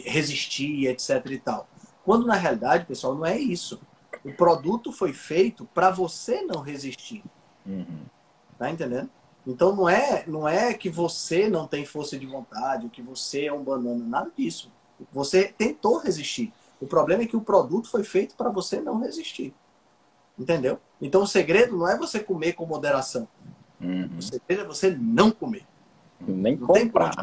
[0.04, 1.68] resistir, etc e tal.
[2.04, 3.80] Quando na realidade, pessoal, não é isso.
[4.24, 7.22] O produto foi feito para você não resistir.
[7.66, 8.04] Uhum.
[8.58, 9.10] Tá entendendo?
[9.46, 13.52] Então não é, não é que você não tem força de vontade, que você é
[13.52, 14.70] um banana, nada disso.
[15.12, 16.52] Você tentou resistir.
[16.80, 19.54] O problema é que o produto foi feito para você não resistir.
[20.40, 20.80] Entendeu?
[21.02, 23.28] Então o segredo não é você comer com moderação.
[23.78, 24.08] Uhum.
[24.18, 25.66] O segredo é você não comer.
[26.18, 27.14] Nem não comprar.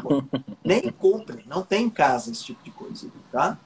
[0.64, 1.44] Nem compre.
[1.44, 3.10] Não tem em casa esse tipo de coisa.
[3.32, 3.58] Tá?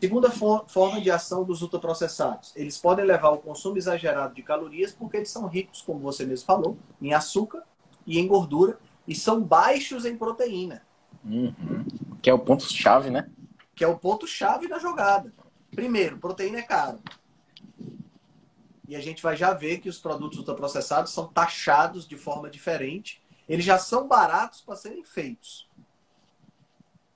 [0.00, 2.52] Segunda forma de ação dos ultraprocessados.
[2.54, 6.46] Eles podem levar ao consumo exagerado de calorias porque eles são ricos, como você mesmo
[6.46, 7.64] falou, em açúcar
[8.06, 10.82] e em gordura e são baixos em proteína.
[11.24, 11.84] Uhum.
[12.22, 13.28] Que é o ponto-chave, né?
[13.74, 15.32] Que é o ponto-chave da jogada.
[15.72, 17.00] Primeiro, proteína é caro.
[18.90, 23.22] E a gente vai já ver que os produtos ultraprocessados são taxados de forma diferente.
[23.48, 25.68] Eles já são baratos para serem feitos.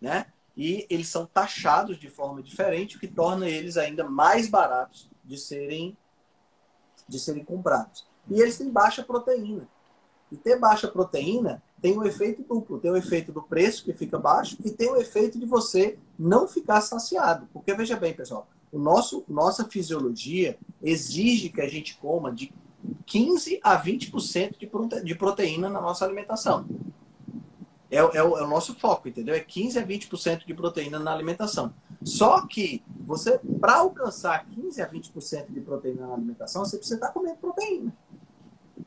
[0.01, 0.27] Né?
[0.57, 5.37] e eles são taxados de forma diferente, o que torna eles ainda mais baratos de
[5.37, 5.97] serem,
[7.09, 8.07] de serem comprados.
[8.29, 9.69] E eles têm baixa proteína.
[10.31, 12.79] E ter baixa proteína tem um efeito duplo.
[12.79, 16.49] Tem o efeito do preço, que fica baixo, e tem o efeito de você não
[16.49, 17.49] ficar saciado.
[17.53, 22.53] Porque, veja bem, pessoal, o nosso, nossa fisiologia exige que a gente coma de
[23.07, 26.67] 15 a 20% de proteína na nossa alimentação
[27.95, 29.35] é, é, o, é o nosso foco, entendeu?
[29.35, 31.73] É 15 a 20% de proteína na alimentação.
[32.03, 37.13] Só que você, para alcançar 15 a 20% de proteína na alimentação, você precisa estar
[37.13, 37.95] comendo proteína.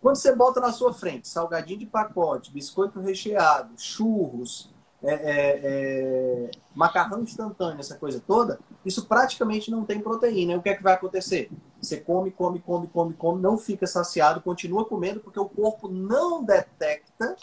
[0.02, 4.69] Quando você bota na sua frente salgadinho de pacote, biscoito recheado, churros,
[5.04, 10.54] é, é, é, macarrão instantâneo, essa coisa toda, isso praticamente não tem proteína.
[10.54, 11.52] E o que é que vai acontecer?
[11.82, 16.44] Você come, come, come, come, come, não fica saciado, continua comendo, porque o corpo não
[16.44, 17.36] detecta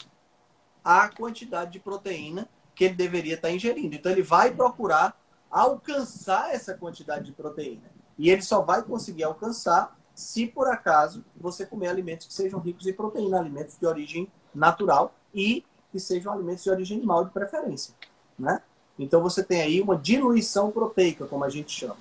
[0.84, 3.94] a quantidade de proteína que ele deveria estar ingerindo.
[3.94, 5.16] Então ele vai procurar
[5.50, 7.84] alcançar essa quantidade de proteína.
[8.18, 12.86] E ele só vai conseguir alcançar se por acaso você comer alimentos que sejam ricos
[12.86, 17.94] em proteína, alimentos de origem natural e que sejam alimentos de origem animal de preferência,
[18.36, 18.60] né?
[18.98, 21.96] Então você tem aí uma diluição proteica, como a gente chama.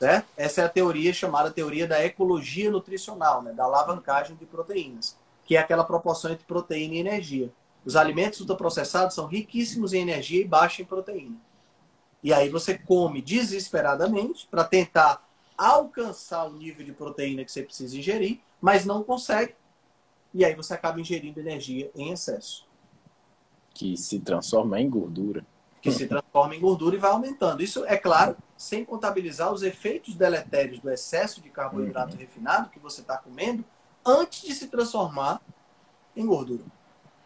[0.00, 0.26] Certo?
[0.36, 3.52] Essa é a teoria chamada teoria da ecologia nutricional, né?
[3.52, 7.52] da alavancagem de proteínas, que é aquela proporção entre proteína e energia.
[7.84, 11.36] Os alimentos ultraprocessados são riquíssimos em energia e baixos em proteína.
[12.20, 15.24] E aí você come desesperadamente para tentar
[15.56, 19.54] alcançar o nível de proteína que você precisa ingerir, mas não consegue.
[20.34, 22.67] e aí você acaba ingerindo energia em excesso.
[23.78, 25.46] Que se transforma em gordura.
[25.80, 27.62] Que se transforma em gordura e vai aumentando.
[27.62, 32.18] Isso, é claro, sem contabilizar os efeitos deletérios do excesso de carboidrato uhum.
[32.18, 33.64] refinado que você está comendo
[34.04, 35.40] antes de se transformar
[36.16, 36.64] em gordura.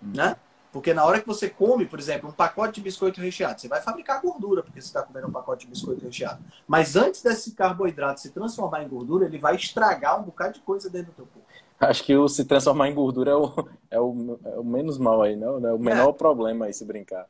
[0.03, 0.13] Uhum.
[0.15, 0.37] Né?
[0.71, 3.81] Porque na hora que você come, por exemplo, um pacote de biscoito recheado, você vai
[3.81, 6.45] fabricar gordura porque você está comendo um pacote de biscoito recheado.
[6.69, 10.91] Mas antes desse carboidrato se transformar em gordura, ele vai estragar um bocado de coisa
[10.91, 11.49] dentro do teu corpo.
[11.83, 13.53] Acho que o se transformar em gordura é o,
[13.91, 15.67] é o, é o menos mal aí, não?
[15.67, 16.13] É o menor é.
[16.13, 17.27] problema aí se brincar.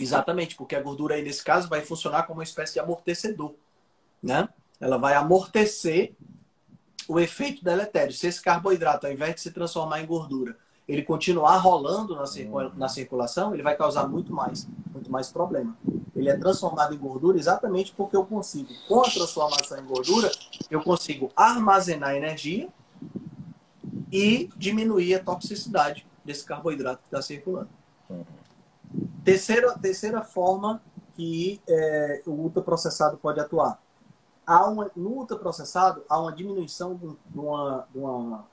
[0.00, 3.54] Exatamente, porque a gordura aí nesse caso vai funcionar como uma espécie de amortecedor,
[4.20, 4.48] né?
[4.80, 6.12] Ela vai amortecer
[7.06, 8.12] o efeito deletério.
[8.12, 10.56] Se esse carboidrato, ao invés de se transformar em gordura,
[10.88, 15.76] ele continuar rolando na, circula na circulação, ele vai causar muito mais, muito mais problema.
[16.14, 20.30] Ele é transformado em gordura exatamente porque eu consigo, com a transformação em gordura,
[20.70, 22.68] eu consigo armazenar energia
[24.12, 27.68] e diminuir a toxicidade desse carboidrato que está circulando.
[29.24, 30.80] Terceira, terceira forma
[31.16, 33.80] que é, o ultraprocessado pode atuar.
[34.46, 38.46] Há uma, no ultraprocessado, há uma diminuição de uma, de uma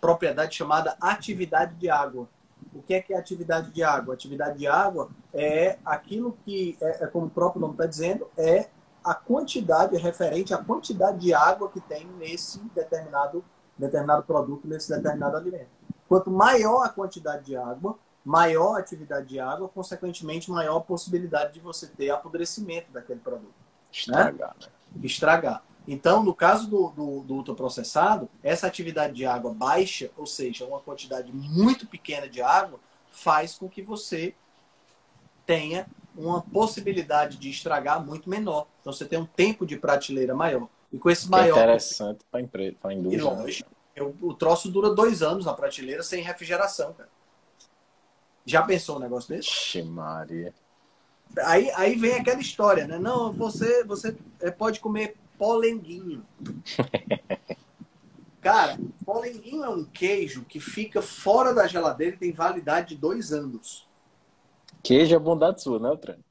[0.00, 2.28] propriedade chamada atividade de água.
[2.74, 4.14] O que é que é atividade de água?
[4.14, 8.68] Atividade de água é aquilo que, é, é como o próprio nome está dizendo, é
[9.02, 13.44] a quantidade, é referente à quantidade de água que tem nesse determinado,
[13.78, 15.68] determinado produto, nesse determinado alimento.
[16.08, 21.52] Quanto maior a quantidade de água, maior a atividade de água, consequentemente, maior a possibilidade
[21.52, 23.54] de você ter apodrecimento daquele produto.
[23.92, 24.66] Estragar, né?
[24.96, 25.06] né?
[25.06, 25.62] Estragar.
[25.86, 30.80] Então, no caso do, do, do, ultraprocessado, essa atividade de água baixa, ou seja, uma
[30.80, 34.34] quantidade muito pequena de água, faz com que você
[35.44, 38.66] tenha uma possibilidade de estragar muito menor.
[38.80, 40.68] Então, você tem um tempo de prateleira maior.
[40.90, 41.58] E com esse maior.
[41.58, 43.20] É interessante para a empresa, para a indústria.
[43.20, 43.64] E longe,
[44.22, 47.10] o troço dura dois anos na prateleira sem refrigeração, cara.
[48.46, 49.48] Já pensou um negócio desse?
[49.48, 50.54] Ixi, Maria.
[51.44, 52.98] Aí, aí vem aquela história, né?
[52.98, 56.24] Não, você, você é, pode comer polenguinho.
[58.40, 63.32] Cara, polenguinho é um queijo que fica fora da geladeira e tem validade de dois
[63.32, 63.88] anos.
[64.82, 66.22] Queijo é bondade sua, né, Trano?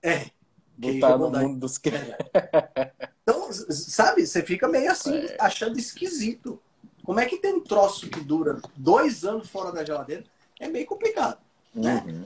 [0.00, 0.30] É.
[0.78, 2.14] Botar é no mundo dos queijos.
[2.32, 2.92] É.
[3.22, 5.36] Então, sabe, você fica meio assim, é.
[5.40, 6.60] achando esquisito.
[7.02, 10.22] Como é que tem um troço que dura dois anos fora da geladeira?
[10.60, 11.38] É meio complicado,
[11.74, 12.04] né?
[12.06, 12.24] Uhum.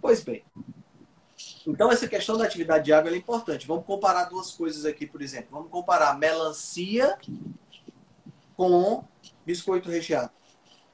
[0.00, 0.42] Pois bem,
[1.70, 3.66] então, essa questão da atividade de água é importante.
[3.66, 5.48] Vamos comparar duas coisas aqui, por exemplo.
[5.50, 7.18] Vamos comparar melancia
[8.56, 9.04] com
[9.44, 10.30] biscoito recheado.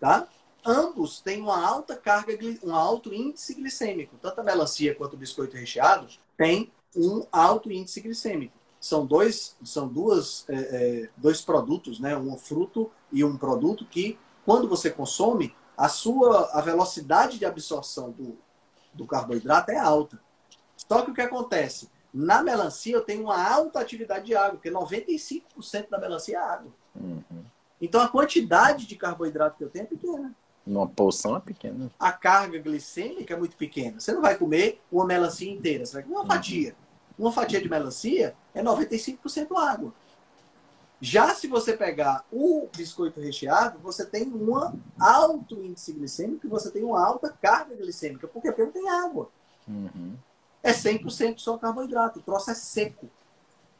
[0.00, 0.26] Tá?
[0.66, 4.16] Ambos têm uma alta carga, um alto índice glicêmico.
[4.20, 8.58] Tanto a melancia quanto o biscoito recheado tem um alto índice glicêmico.
[8.80, 12.16] São dois, são duas, é, é, dois produtos, né?
[12.16, 18.10] um fruto e um produto que, quando você consome, a sua a velocidade de absorção
[18.10, 18.36] do,
[18.92, 20.23] do carboidrato é alta.
[20.88, 21.88] Só que o que acontece?
[22.12, 26.72] Na melancia eu tenho uma alta atividade de água, porque 95% da melancia é água.
[26.94, 27.44] Uhum.
[27.80, 30.34] Então a quantidade de carboidrato que eu tenho é pequena.
[30.64, 31.90] Uma porção é pequena.
[31.98, 34.00] A carga glicêmica é muito pequena.
[34.00, 36.30] Você não vai comer uma melancia inteira, você vai comer uma uhum.
[36.30, 36.76] fatia.
[37.18, 39.92] Uma fatia de melancia é 95% água.
[41.00, 44.54] Já se você pegar o biscoito recheado, você tem um
[44.98, 48.28] alto índice glicêmico e você tem uma alta carga glicêmica.
[48.28, 49.28] Porque não tem água.
[49.66, 50.16] Uhum
[50.64, 52.18] é 100% só carboidrato.
[52.18, 53.08] O troço é seco.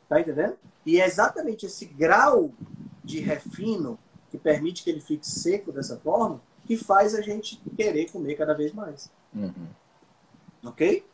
[0.06, 0.56] Tá entendendo?
[0.84, 2.52] E é exatamente esse grau
[3.02, 3.98] de refino
[4.30, 8.54] que permite que ele fique seco dessa forma que faz a gente querer comer cada
[8.54, 9.10] vez mais.
[9.34, 9.68] Uhum.
[10.62, 11.04] Ok?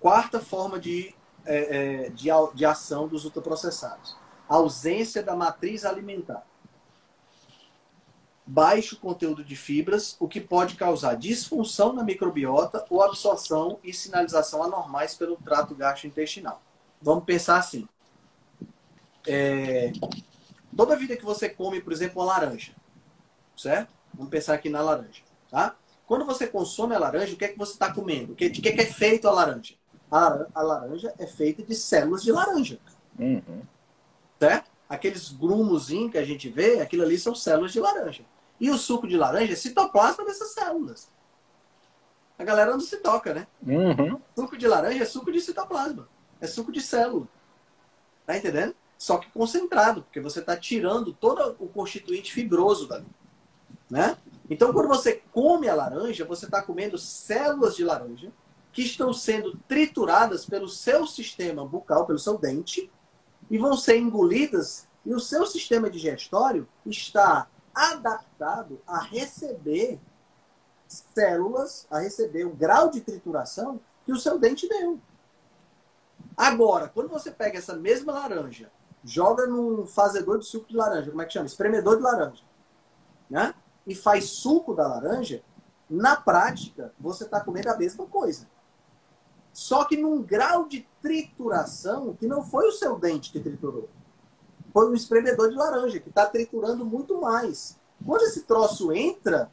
[0.00, 1.14] Quarta forma de,
[1.44, 4.16] é, é, de, de ação dos ultraprocessados.
[4.48, 6.47] ausência da matriz alimentar
[8.48, 14.62] baixo conteúdo de fibras, o que pode causar disfunção na microbiota ou absorção e sinalização
[14.62, 16.62] anormais pelo trato gastrointestinal.
[17.00, 17.86] Vamos pensar assim.
[19.26, 19.92] É...
[20.74, 22.72] Toda vida que você come, por exemplo, uma laranja,
[23.54, 23.92] certo?
[24.14, 25.76] Vamos pensar aqui na laranja, tá?
[26.06, 28.34] Quando você consome a laranja, o que é que você está comendo?
[28.34, 29.74] De que é feito a laranja?
[30.10, 32.78] A, laranja é feita de células de laranja.
[33.18, 33.62] Uhum.
[34.40, 34.70] Certo?
[34.88, 38.24] Aqueles grumos que a gente vê, aquilo ali são células de laranja.
[38.60, 41.08] E o suco de laranja é citoplasma dessas células.
[42.38, 43.46] A galera não se toca, né?
[43.62, 44.20] Uhum.
[44.36, 46.08] Suco de laranja é suco de citoplasma.
[46.40, 47.26] É suco de célula.
[48.24, 48.74] Tá entendendo?
[48.96, 53.06] Só que concentrado, porque você está tirando todo o constituinte fibroso dali.
[53.90, 54.16] Né?
[54.50, 58.32] Então, quando você come a laranja, você está comendo células de laranja
[58.72, 62.90] que estão sendo trituradas pelo seu sistema bucal, pelo seu dente,
[63.50, 70.00] e vão ser engolidas E o seu sistema digestório está adaptado a receber
[70.88, 74.98] células, a receber o grau de trituração que o seu dente deu.
[76.36, 78.70] Agora, quando você pega essa mesma laranja,
[79.04, 81.46] joga num fazedor de suco de laranja, como é que chama?
[81.46, 82.42] Espremedor de laranja,
[83.30, 83.54] né?
[83.86, 85.42] E faz suco da laranja,
[85.88, 88.46] na prática, você está comendo a mesma coisa.
[89.52, 93.88] Só que num grau de trituração que não foi o seu dente que triturou.
[94.72, 97.78] Foi o espremedor de laranja, que está triturando muito mais.
[98.04, 99.50] Quando esse troço entra,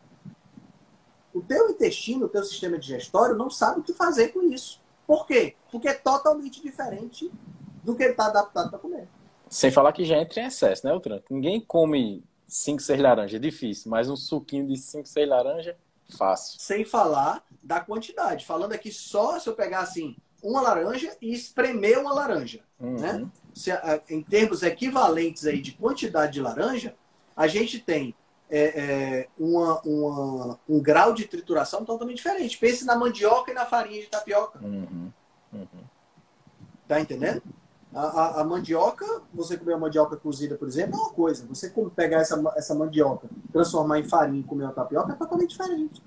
[1.34, 4.82] o teu intestino, o teu sistema digestório não sabe o que fazer com isso.
[5.06, 5.56] Por quê?
[5.72, 7.32] Porque é totalmente diferente
[7.84, 9.08] do que ele está adaptado para comer.
[9.50, 11.22] Sem falar que já entra em excesso, né, Outran?
[11.30, 15.76] Ninguém come 5, 6 laranjas, é difícil, mas um suquinho de 5, 6 laranjas,
[16.18, 16.60] fácil.
[16.60, 18.46] Sem falar da quantidade.
[18.46, 22.62] Falando aqui só se eu pegar assim, uma laranja e espremer uma laranja.
[22.80, 23.00] Uhum.
[23.00, 23.28] Né?
[23.56, 23.72] Se,
[24.10, 26.94] em termos equivalentes aí de quantidade de laranja,
[27.38, 28.14] a gente tem
[28.50, 32.58] é, é, uma, uma, um grau de trituração totalmente diferente.
[32.58, 34.60] Pense na mandioca e na farinha de tapioca.
[34.62, 35.10] Uhum.
[35.54, 35.84] Uhum.
[36.86, 37.42] Tá entendendo?
[37.94, 41.46] A, a, a, mandioca, você comer uma mandioca cozida, por exemplo, é uma coisa.
[41.48, 46.04] Você pegar essa, essa mandioca, transformar em farinha e comer uma tapioca é totalmente diferente.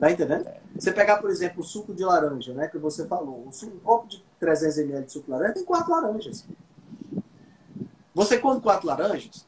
[0.00, 0.48] Tá entendendo?
[0.74, 3.46] Você pegar, por exemplo, o suco de laranja, né, que você falou.
[3.46, 6.46] Um copo de 300 ml de suco de laranja tem quatro laranjas.
[8.14, 9.46] Você come quatro laranjas,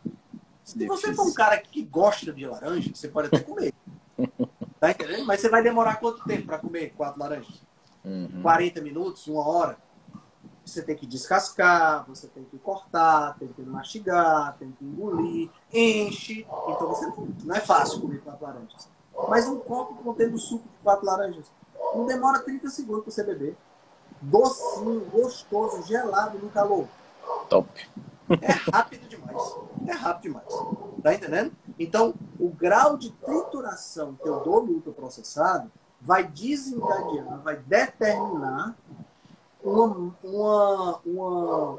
[0.67, 3.73] se você for um cara que gosta de laranja, você pode até comer.
[4.81, 5.25] tá entendendo?
[5.25, 7.63] Mas você vai demorar quanto tempo para comer quatro laranjas?
[8.05, 8.43] Uhum.
[8.43, 9.29] 40 minutos?
[9.29, 9.79] Uma hora?
[10.65, 16.45] Você tem que descascar, você tem que cortar, tem que mastigar, tem que engolir, enche.
[16.69, 17.07] Então você
[17.45, 18.89] não é fácil comer quatro laranjas.
[19.29, 21.47] Mas um copo contendo suco de quatro laranjas
[21.95, 23.57] não demora 30 segundos para você beber.
[24.21, 26.87] Docinho, gostoso, gelado no calor.
[27.49, 27.69] Top.
[28.41, 29.57] É rápido demais.
[29.87, 30.55] É rápido demais.
[31.03, 31.53] Tá entendendo?
[31.79, 38.77] Então, o grau de trituração que eu dou no ultraprocessado vai desencadear, vai determinar
[39.63, 41.79] uma, uma, uma,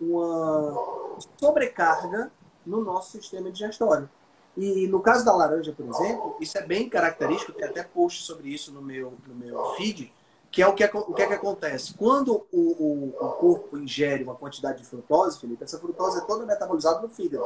[0.00, 2.30] uma sobrecarga
[2.64, 4.08] no nosso sistema digestório.
[4.56, 8.48] E no caso da laranja, por exemplo, isso é bem característico, tem até post sobre
[8.48, 10.12] isso no meu, no meu feed,
[10.50, 11.94] que é o que, o que, é que acontece?
[11.94, 16.46] Quando o, o, o, corpo ingere uma quantidade de frutose, Felipe, essa frutose é toda
[16.46, 17.44] metabolizada no fígado.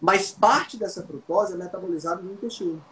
[0.00, 2.84] Mas parte dessa frutose é metabolizada no intestino.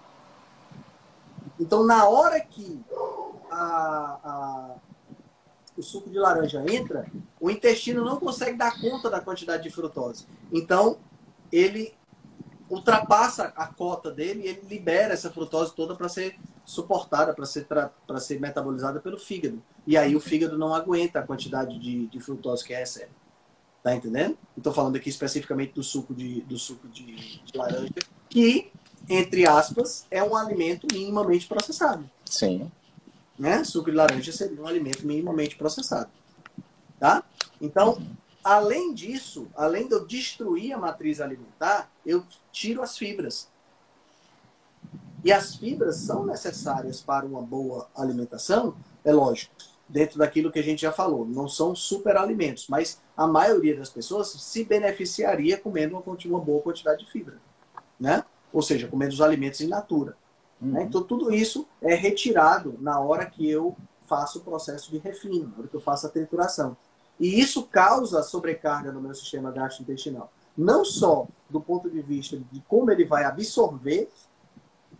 [1.61, 2.83] Então, na hora que
[3.51, 4.75] a, a,
[5.77, 7.07] o suco de laranja entra,
[7.38, 10.27] o intestino não consegue dar conta da quantidade de frutose.
[10.51, 10.99] Então,
[11.53, 11.94] ele
[12.68, 17.64] ultrapassa a cota dele e ele libera essa frutose toda para ser suportada, para ser,
[17.64, 19.62] para ser metabolizada pelo fígado.
[19.87, 23.12] E aí o fígado não aguenta a quantidade de, de frutose que recebe.
[23.83, 24.37] Tá entendendo?
[24.59, 27.94] Estou falando aqui especificamente do suco de, do suco de, de laranja,
[28.29, 28.72] que,
[29.09, 32.11] entre aspas, é um alimento minimamente processado.
[32.24, 32.70] Sim.
[33.38, 33.62] Né?
[33.62, 36.11] Suco de laranja seria um alimento minimamente processado.
[36.98, 37.22] Tá?
[37.61, 38.02] Então,
[38.42, 43.48] além disso, além de eu destruir a matriz alimentar, eu tiro as fibras.
[45.27, 49.53] E as fibras são necessárias para uma boa alimentação, é lógico,
[49.89, 51.27] dentro daquilo que a gente já falou.
[51.27, 57.05] Não são superalimentos, mas a maioria das pessoas se beneficiaria comendo uma, uma boa quantidade
[57.05, 57.39] de fibra.
[57.99, 58.25] Né?
[58.53, 60.17] Ou seja, comendo os alimentos in natura.
[60.61, 60.69] Né?
[60.69, 60.75] Uhum.
[60.75, 60.83] Né?
[60.85, 65.59] Então, tudo isso é retirado na hora que eu faço o processo de refino, na
[65.59, 66.77] hora que eu faço a trituração.
[67.19, 70.31] E isso causa sobrecarga no meu sistema gastrointestinal.
[70.57, 74.09] Não só do ponto de vista de como ele vai absorver,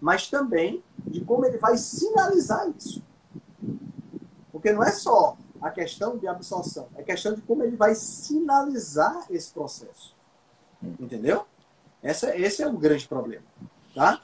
[0.07, 3.03] mas também de como ele vai sinalizar isso.
[4.53, 9.27] Porque não é só a questão de absorção, é questão de como ele vai sinalizar
[9.29, 10.15] esse processo.
[11.01, 11.45] Entendeu?
[12.01, 13.43] Essa, esse é o grande problema.
[13.97, 14.23] Tá?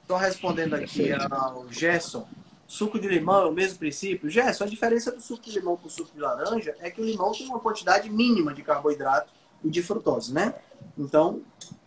[0.00, 2.24] Estou respondendo aqui ao Gerson.
[2.68, 4.30] Suco de limão é o mesmo princípio?
[4.30, 7.04] Gerson, a diferença do suco de limão para o suco de laranja é que o
[7.04, 9.32] limão tem uma quantidade mínima de carboidrato
[9.64, 10.54] e de frutose, né?
[10.96, 11.42] Então.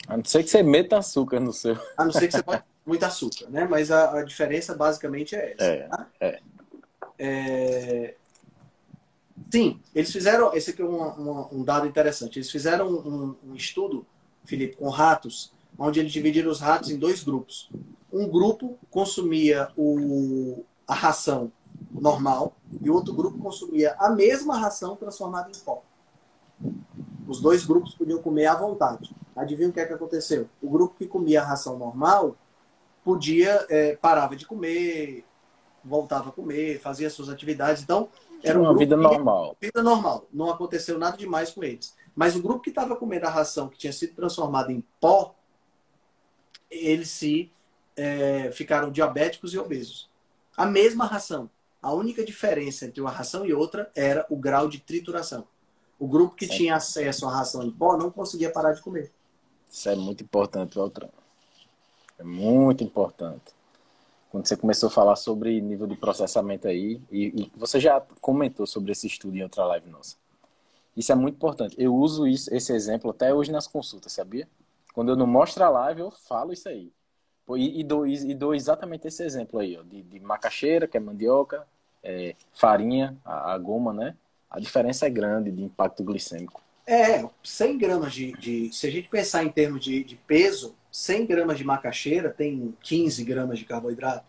[0.05, 1.79] A não ser que você meta açúcar no seu.
[1.95, 3.65] A não ser que você pode muito açúcar, né?
[3.69, 5.63] Mas a, a diferença basicamente é essa.
[5.63, 6.07] É, tá?
[6.19, 6.41] é.
[7.17, 8.15] é.
[9.49, 10.53] Sim, eles fizeram.
[10.53, 12.37] Esse aqui é um, um dado interessante.
[12.37, 14.05] Eles fizeram um, um, estudo,
[14.43, 17.69] Felipe, com ratos, onde eles dividiram os ratos em dois grupos.
[18.11, 21.51] Um grupo consumia o, a ração
[21.89, 25.81] normal e o outro grupo consumia a mesma ração transformada em pó.
[27.25, 29.15] Os dois grupos podiam comer à vontade.
[29.33, 30.49] Adivinha o que é que aconteceu?
[30.61, 32.35] O grupo que comia a ração normal
[33.03, 35.25] podia, é, parava de comer,
[35.83, 37.83] voltava a comer, fazia suas atividades.
[37.83, 38.09] Então,
[38.43, 39.55] era uma vida normal.
[39.59, 40.27] Vida normal.
[40.31, 41.95] Não aconteceu nada demais com eles.
[42.15, 45.35] Mas o grupo que estava comendo a ração que tinha sido transformada em pó,
[46.69, 47.51] eles se
[47.95, 50.09] é, ficaram diabéticos e obesos.
[50.55, 51.49] A mesma ração.
[51.81, 55.47] A única diferença entre uma ração e outra era o grau de trituração.
[55.97, 59.11] O grupo que tinha acesso à ração em pó não conseguia parar de comer.
[59.69, 61.09] Isso é muito importante, Beltrão.
[62.21, 63.51] É muito importante.
[64.29, 68.67] Quando você começou a falar sobre nível de processamento aí, e, e você já comentou
[68.67, 70.15] sobre esse estudo em outra live nossa.
[70.95, 71.75] Isso é muito importante.
[71.79, 74.47] Eu uso isso, esse exemplo até hoje nas consultas, sabia?
[74.93, 76.91] Quando eu não mostro a live, eu falo isso aí.
[77.57, 80.99] E, e, dou, e dou exatamente esse exemplo aí, ó, de, de macaxeira, que é
[80.99, 81.67] mandioca,
[82.03, 84.15] é, farinha, a, a, goma, né?
[84.49, 86.61] A diferença é grande de impacto glicêmico.
[86.85, 91.25] É, 100 gramas de, de Se a gente pensar em termos de, de peso, 100
[91.25, 94.25] gramas de macaxeira tem 15 gramas de carboidrato.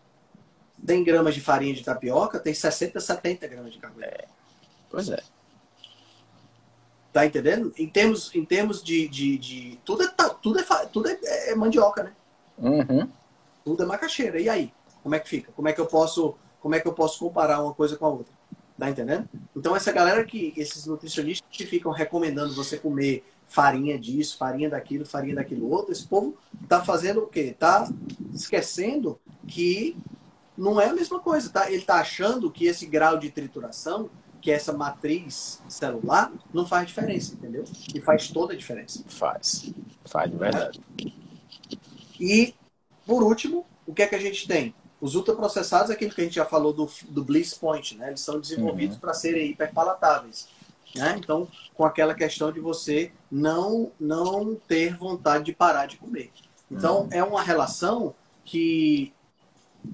[0.85, 4.23] 100 gramas de farinha de tapioca tem 60, 70 gramas de carboidrato.
[4.23, 4.27] É.
[4.89, 5.21] Pois é.
[7.11, 7.71] Tá entendendo?
[7.77, 10.07] Em termos, em termos de, de, de tudo, é,
[10.41, 12.13] tudo, é, tudo é, é mandioca, né?
[12.57, 13.09] Uhum.
[13.63, 14.39] Tudo é macaxeira.
[14.39, 14.73] E aí?
[15.03, 15.51] Como é que fica?
[15.51, 18.09] Como é que eu posso, como é que eu posso comparar uma coisa com a
[18.09, 18.33] outra?
[18.79, 19.29] Tá entendendo?
[19.55, 23.23] Então essa galera que esses nutricionistas que ficam recomendando você comer
[23.53, 26.35] farinha disso, farinha daquilo, farinha daquilo outro, esse povo
[26.67, 27.55] tá fazendo o quê?
[27.57, 27.87] Tá
[28.33, 29.95] esquecendo que
[30.57, 31.71] não é a mesma coisa, tá?
[31.71, 34.09] Ele tá achando que esse grau de trituração,
[34.41, 37.63] que essa matriz celular, não faz diferença, entendeu?
[37.93, 39.03] E faz toda a diferença.
[39.07, 39.71] Faz.
[40.03, 40.81] Faz de verdade.
[42.19, 42.55] E,
[43.05, 44.73] por último, o que é que a gente tem?
[44.99, 48.07] Os ultraprocessados é aquilo que a gente já falou do, do Bliss Point, né?
[48.07, 49.01] Eles são desenvolvidos uhum.
[49.01, 50.47] para serem hiperpalatáveis.
[50.95, 51.15] Né?
[51.17, 56.31] Então, com aquela questão de você não, não ter vontade de parar de comer.
[56.69, 57.09] Então, uhum.
[57.11, 58.15] é uma relação
[58.45, 59.13] que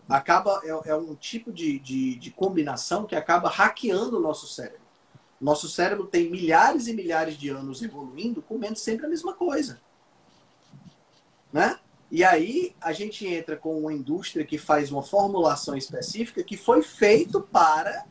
[0.08, 4.80] acaba, é, é um tipo de, de, de combinação que acaba hackeando o nosso cérebro.
[5.39, 9.80] Nosso cérebro tem milhares e milhares de anos evoluindo comendo sempre a mesma coisa.
[11.52, 11.80] Né?
[12.12, 16.82] E aí a gente entra com uma indústria que faz uma formulação específica que foi
[16.82, 18.06] feito para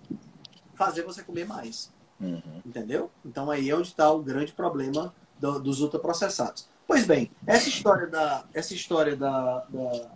[0.74, 1.92] fazer você comer mais.
[2.20, 2.62] Uhum.
[2.64, 3.10] Entendeu?
[3.24, 6.68] Então aí é onde está o grande problema do, dos ultraprocessados.
[6.86, 10.10] Pois bem, essa história da, essa história da, da,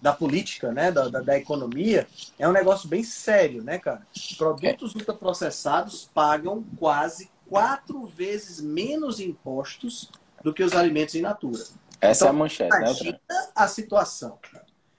[0.00, 2.06] da política, né, da, da, da, economia,
[2.38, 4.06] é um negócio bem sério, né, cara?
[4.38, 4.98] Produtos é.
[4.98, 10.10] ultraprocessados pagam quase quatro vezes menos impostos
[10.42, 11.62] do que os alimentos in natura.
[12.00, 13.48] Essa então, é a então, manchete, né, imagina né?
[13.54, 14.38] a situação.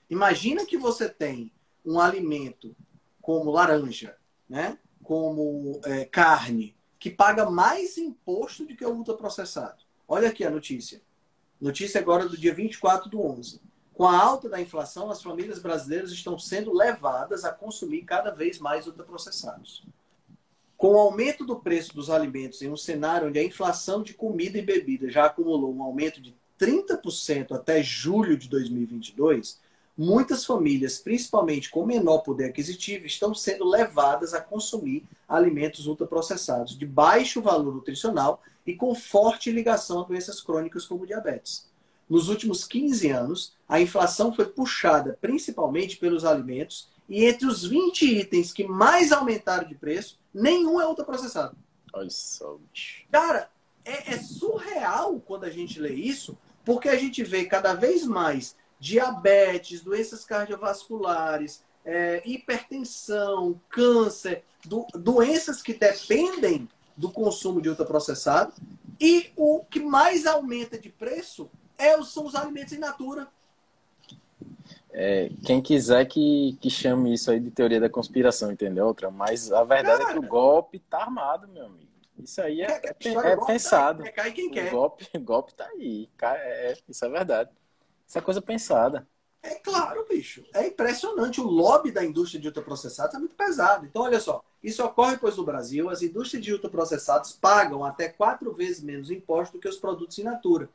[0.08, 1.52] Imagina que você tem
[1.84, 2.76] um alimento
[3.22, 4.16] como laranja,
[4.50, 4.76] né?
[5.02, 9.82] como é, carne, que paga mais imposto do que o ultraprocessado.
[10.06, 11.00] Olha aqui a notícia.
[11.60, 13.60] Notícia agora do dia 24 do 11.
[13.94, 18.58] Com a alta da inflação, as famílias brasileiras estão sendo levadas a consumir cada vez
[18.58, 19.84] mais ultraprocessados.
[20.76, 24.58] Com o aumento do preço dos alimentos em um cenário onde a inflação de comida
[24.58, 29.60] e bebida já acumulou um aumento de 30% até julho de 2022,
[30.00, 36.86] muitas famílias, principalmente com menor poder aquisitivo, estão sendo levadas a consumir alimentos ultraprocessados de
[36.86, 41.68] baixo valor nutricional e com forte ligação a doenças crônicas como diabetes.
[42.08, 48.20] Nos últimos 15 anos, a inflação foi puxada principalmente pelos alimentos e entre os 20
[48.20, 51.54] itens que mais aumentaram de preço, nenhum é ultraprocessado.
[53.12, 53.50] Cara,
[53.84, 58.56] é, é surreal quando a gente lê isso, porque a gente vê cada vez mais
[58.80, 68.52] diabetes, doenças cardiovasculares, é, hipertensão, câncer, do, doenças que dependem do consumo de ultraprocessado.
[68.98, 73.28] E o que mais aumenta de preço é, são os alimentos in natura.
[74.92, 79.10] É, quem quiser que, que chame isso aí de teoria da conspiração, entendeu, outra?
[79.10, 81.90] Mas a verdade Cara, é que o golpe tá armado, meu amigo.
[82.18, 84.02] Isso aí é, é, é, pensado.
[84.14, 84.68] Tá aí, quem quer.
[84.68, 86.08] O golpe, o golpe tá aí.
[86.22, 87.50] É, isso é verdade.
[88.10, 89.06] Isso é coisa pensada.
[89.40, 90.42] É claro, bicho.
[90.52, 91.40] É impressionante.
[91.40, 93.86] O lobby da indústria de ultraprocessados é muito pesado.
[93.86, 94.42] Então, olha só.
[94.60, 99.56] Isso ocorre, pois, no Brasil, as indústrias de ultraprocessados pagam até quatro vezes menos imposto
[99.56, 100.68] do que os produtos in natura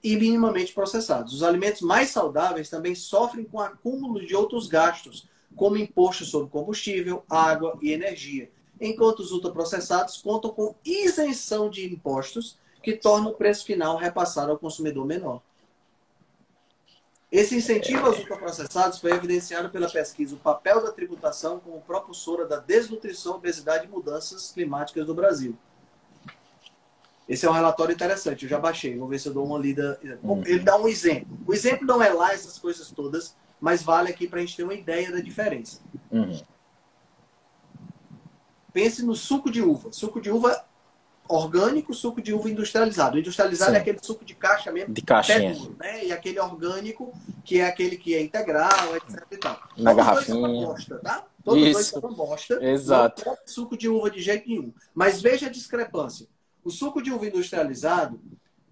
[0.00, 1.34] e minimamente processados.
[1.34, 7.24] Os alimentos mais saudáveis também sofrem com acúmulo de outros gastos, como imposto sobre combustível,
[7.28, 8.48] água e energia,
[8.80, 14.58] enquanto os ultraprocessados contam com isenção de impostos que torna o preço final repassado ao
[14.58, 15.42] consumidor menor.
[17.30, 22.58] Esse incentivo aos ultraprocessados foi evidenciado pela pesquisa O Papel da Tributação como propulsora da
[22.58, 25.56] desnutrição, obesidade e mudanças climáticas do Brasil,
[27.28, 29.98] esse é um relatório interessante, eu já baixei, vou ver se eu dou uma lida.
[30.22, 30.42] Uhum.
[30.46, 31.36] Ele dá um exemplo.
[31.44, 34.62] O exemplo não é lá essas coisas todas, mas vale aqui para a gente ter
[34.62, 35.80] uma ideia da diferença.
[36.10, 36.40] Uhum.
[38.72, 39.90] Pense no suco de uva.
[39.90, 40.64] Suco de uva
[41.28, 43.16] orgânico, suco de uva industrializado.
[43.16, 43.76] O industrializado Sim.
[43.76, 45.54] é aquele suco de caixa mesmo, De caixinha.
[45.54, 46.04] duro, né?
[46.06, 47.12] E aquele orgânico,
[47.44, 49.52] que é aquele que é integral, etc e tal.
[49.52, 50.24] Na Todos dois garrafinha.
[50.26, 51.24] são uma bosta, tá?
[51.44, 51.90] Todos dois Isso.
[51.90, 52.58] são uma bosta.
[52.64, 53.22] Exato.
[53.24, 54.72] Não pode suco de uva de jeito nenhum.
[54.94, 56.26] Mas veja a discrepância.
[56.64, 58.20] O suco de uva industrializado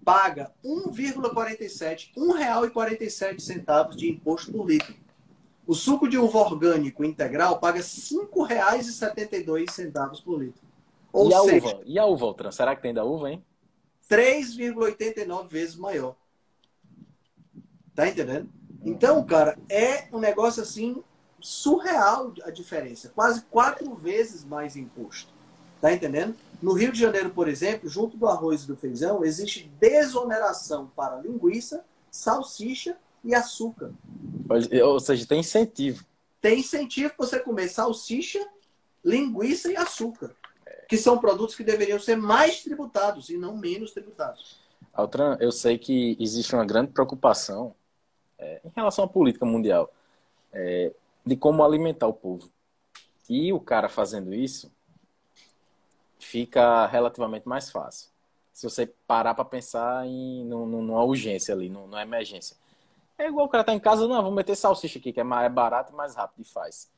[0.03, 4.93] paga 1,47, R$ 1,47 de imposto por litro.
[5.65, 10.64] O suco de uva orgânico integral paga R$ 5,72 por litro.
[11.15, 11.81] Ou e a seja, uva?
[11.85, 12.51] E a uva, Altran?
[12.51, 13.43] Será que tem da uva, hein?
[14.09, 16.15] 3,89 vezes maior.
[17.95, 18.49] Tá entendendo?
[18.83, 21.01] Então, cara, é um negócio assim
[21.39, 23.11] surreal a diferença.
[23.15, 25.33] Quase quatro vezes mais imposto.
[25.79, 26.35] Tá entendendo?
[26.61, 31.21] No Rio de Janeiro, por exemplo, junto do arroz e do feijão, existe desoneração para
[31.21, 33.91] linguiça, salsicha e açúcar.
[34.83, 36.03] Ou seja, tem incentivo.
[36.41, 38.45] Tem incentivo para você comer salsicha,
[39.03, 40.35] linguiça e açúcar,
[40.87, 44.59] que são produtos que deveriam ser mais tributados e não menos tributados.
[44.93, 47.75] Altran, eu sei que existe uma grande preocupação
[48.37, 49.91] é, em relação à política mundial
[50.53, 50.93] é,
[51.25, 52.49] de como alimentar o povo.
[53.29, 54.71] E o cara fazendo isso
[56.19, 58.09] fica relativamente mais fácil.
[58.53, 62.55] Se você parar para pensar em numa urgência ali, num- numa emergência.
[63.17, 65.51] É igual o cara tá em casa, não, vou meter salsicha aqui, que é mais
[65.51, 66.89] barato e mais rápido e faz.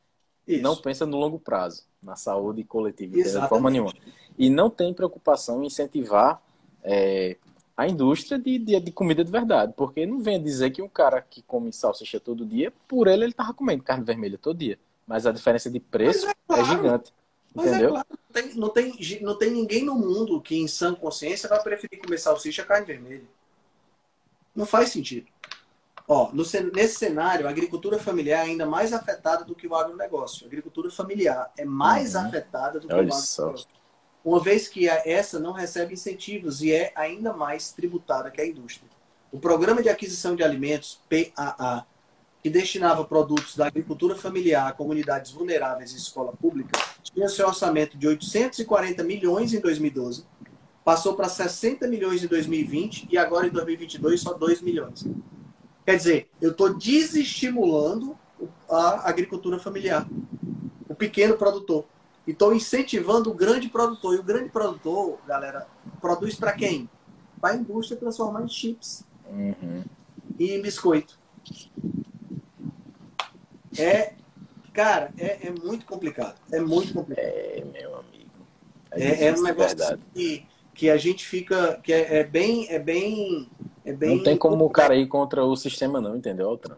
[0.48, 0.64] Isso.
[0.64, 3.93] Não pensa no longo prazo, na saúde coletiva, de forma nenhuma.
[4.38, 6.41] E não tem preocupação em incentivar
[6.84, 7.36] é,
[7.76, 9.74] a indústria de, de, de comida de verdade.
[9.76, 13.34] Porque não venha dizer que um cara que come salsicha todo dia, por ele ele
[13.34, 14.80] tava comendo carne vermelha todo dia.
[15.06, 16.66] Mas a diferença de preço é é, claro.
[16.66, 17.14] gigante.
[17.54, 17.89] Mas Entendeu?
[17.89, 21.50] é claro, não tem, não, tem, não tem ninguém no mundo que, em sã consciência,
[21.50, 23.26] vai preferir comer salsicha a carne vermelha.
[24.56, 25.28] Não faz sentido.
[26.08, 26.43] Ó, no
[26.74, 30.45] nesse cenário, a agricultura familiar é ainda mais afetada do que o agronegócio.
[30.45, 32.22] A agricultura familiar é mais Uhum.
[32.22, 33.68] afetada do que Olha o agronegócio.
[34.24, 38.89] Uma vez que essa não recebe incentivos e é ainda mais tributada que a indústria.
[39.32, 41.86] O Programa de Aquisição de Alimentos, PAA,
[42.41, 47.97] que destinava produtos da agricultura familiar a comunidades vulneráveis e escola pública, tinha seu orçamento
[47.97, 50.26] de 840 milhões em 2012,
[50.86, 55.05] passou para 60 milhões em 2020 e agora em 2022 só 2 milhões.
[55.88, 58.19] Quer dizer, eu estou desestimulando
[58.69, 60.05] a agricultura familiar,
[60.85, 61.85] o pequeno produtor.
[62.27, 64.13] E estou incentivando o grande produtor.
[64.13, 65.65] E o grande produtor, galera,
[66.01, 66.89] produz para quem?
[67.39, 69.85] Para a indústria transformar em chips Uhum.
[70.38, 71.17] e em biscoito.
[73.79, 74.13] É,
[74.73, 76.35] cara, é, é muito complicado.
[76.51, 77.23] É muito complicado.
[77.25, 78.29] É, meu amigo.
[78.91, 80.01] É, é um negócio verdade.
[80.13, 80.45] que,
[80.78, 81.80] que a gente fica.
[81.82, 82.67] que é, é bem.
[82.69, 83.49] É bem.
[83.84, 86.78] É bem Não tem como o cara ir contra o sistema, não, entendeu, Altran?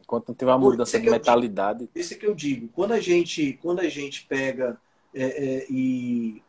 [0.00, 1.88] Enquanto não tiver uma mudança é de mentalidade.
[1.94, 2.68] Isso é que eu digo.
[2.68, 4.78] Quando a gente, quando a gente pega
[5.14, 6.42] é, é, e,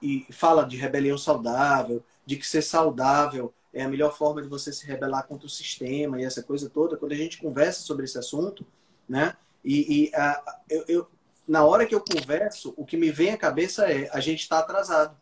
[0.00, 4.72] e fala de rebelião saudável, de que ser saudável é a melhor forma de você
[4.72, 8.18] se rebelar contra o sistema e essa coisa toda, quando a gente conversa sobre esse
[8.18, 8.64] assunto,
[9.08, 9.34] né?
[9.64, 11.08] E, e a, eu, eu-
[11.46, 14.60] na hora que eu converso, o que me vem à cabeça é a gente está
[14.60, 15.16] atrasado.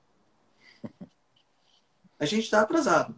[2.18, 3.14] A gente está atrasado.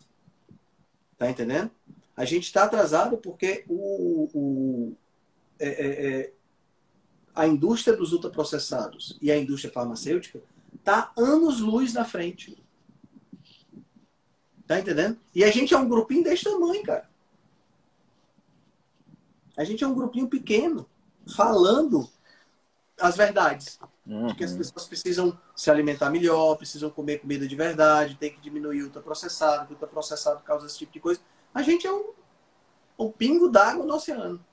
[1.18, 1.70] Tá entendendo?
[2.16, 4.96] A gente está atrasado porque o, o,
[5.58, 6.32] é, é, é,
[7.34, 10.42] a indústria dos ultraprocessados e a indústria farmacêutica
[10.84, 12.62] tá anos luz na frente.
[14.66, 15.18] Tá entendendo?
[15.34, 17.10] E a gente é um grupinho desse tamanho, cara.
[19.56, 20.88] A gente é um grupinho pequeno,
[21.36, 22.08] falando
[22.98, 23.78] as verdades.
[24.04, 24.58] De que as Uhum.
[24.58, 29.68] pessoas precisam se alimentar melhor, precisam comer comida de verdade, tem que diminuir o ultraprocessado,
[29.70, 31.20] o ultraprocessado causa esse tipo de coisa.
[31.54, 32.10] A gente é um,
[32.98, 34.44] um pingo d'água no oceano.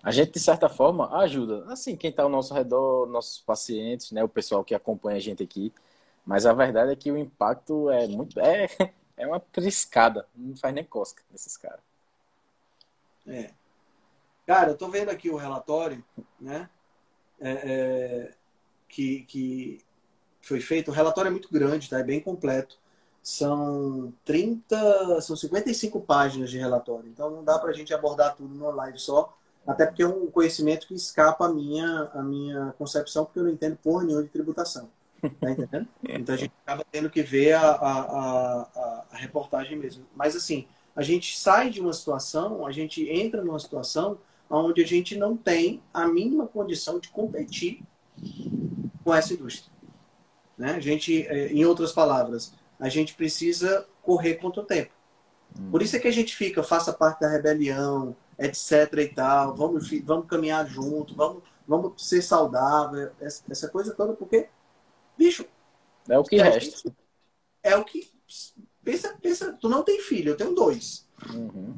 [0.00, 1.64] A gente, de certa forma, ajuda.
[1.66, 5.42] Assim, quem está ao nosso redor, nossos pacientes, né, o pessoal que acompanha a gente
[5.42, 5.72] aqui.
[6.24, 8.38] Mas a verdade é que o impacto é muito.
[8.38, 8.68] É,
[9.16, 10.28] é uma triscada.
[10.34, 11.80] Não faz nem cosca nesses caras.
[13.26, 13.50] É.
[14.46, 16.02] Cara, eu tô vendo aqui o relatório,
[16.40, 16.70] né?
[17.40, 17.50] É,
[18.30, 18.34] é,
[18.88, 19.80] que, que
[20.42, 20.90] foi feito.
[20.90, 21.98] O relatório é muito grande, tá?
[21.98, 22.78] É bem completo.
[23.22, 27.08] São 30, são 55 páginas de relatório.
[27.10, 29.36] Então não dá pra gente abordar tudo numa live só.
[29.66, 33.50] Até porque é um conhecimento que escapa a minha, a minha concepção, porque eu não
[33.50, 34.90] entendo porra nenhuma de tributação.
[35.40, 35.88] Tá entendendo?
[36.16, 40.06] Então a gente acaba tendo que ver a, a, a, a- a reportagem mesmo.
[40.14, 40.66] Mas assim,
[40.96, 44.18] a gente sai de uma situação, a gente entra numa situação
[44.50, 47.82] onde a gente não tem a mínima condição de competir
[49.04, 49.72] com essa indústria.
[50.56, 50.72] Né?
[50.72, 54.92] A gente, eh, em outras palavras, a gente precisa correr contra o tempo.
[55.70, 59.90] Por isso é que a gente fica, faça parte da rebelião, etc e tal, vamos,
[60.04, 64.48] vamos caminhar junto, vamos, vamos ser saudável, essa, essa coisa toda, porque,
[65.16, 65.44] bicho,
[66.08, 66.94] É o que resta.
[67.62, 68.08] É o que.
[68.84, 71.06] Pensa, pensa, tu não tem filho, eu tenho dois.
[71.34, 71.76] Uhum.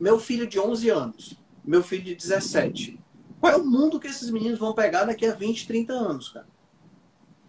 [0.00, 3.00] Meu filho de 11 anos, meu filho de 17.
[3.40, 6.46] Qual é o mundo que esses meninos vão pegar daqui a 20, 30 anos, cara?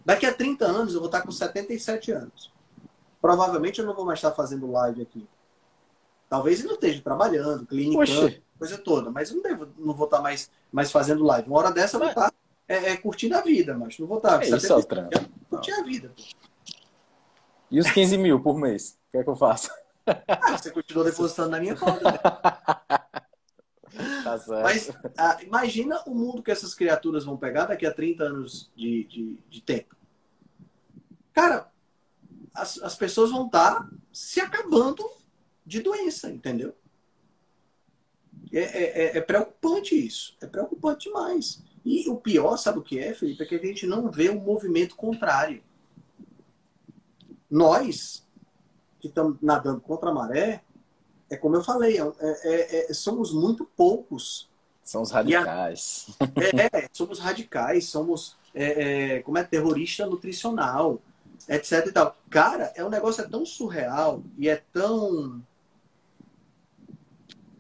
[0.06, 2.54] Daqui a 30 anos eu vou estar com 77 anos.
[3.22, 5.28] Provavelmente eu não vou mais estar fazendo live aqui.
[6.30, 10.22] Talvez eu não esteja trabalhando, clínica, coisa toda, mas eu não, devo, não vou estar
[10.22, 11.48] mais, mais fazendo live.
[11.48, 12.32] Uma hora dessa eu vou estar
[12.68, 14.44] é, é, curtindo a vida, mas não vou estar.
[14.44, 15.10] É isso, Altran.
[15.50, 16.12] Curtir a vida.
[17.72, 18.98] E os 15 mil por mês?
[19.08, 19.70] O que é que eu faço?
[20.28, 22.12] Ah, você continua depositando na minha conta.
[22.12, 22.20] Né?
[24.24, 24.64] Tá certo.
[24.64, 29.04] Mas ah, imagina o mundo que essas criaturas vão pegar daqui a 30 anos de,
[29.06, 29.96] de, de tempo.
[31.34, 31.72] Cara,
[32.54, 35.04] as, as pessoas vão estar se acabando
[35.66, 36.74] de doença, entendeu?
[38.52, 40.38] É, é, é, é preocupante isso.
[40.42, 41.64] É preocupante demais.
[41.84, 43.44] E o pior, sabe o que é, Felipe?
[43.44, 45.62] É que a gente não vê um movimento contrário.
[47.50, 48.26] Nós,
[49.00, 50.64] que estamos nadando contra a maré,
[51.36, 54.50] é como eu falei, é, é, é, somos muito poucos.
[54.84, 56.08] São os radicais.
[56.20, 61.02] A, é, somos radicais, somos é, como é terrorista nutricional,
[61.50, 61.88] etc.
[61.88, 62.16] E tal.
[62.30, 65.42] Cara, é um negócio é tão surreal e é tão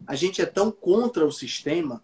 [0.07, 2.01] a gente é tão contra o sistema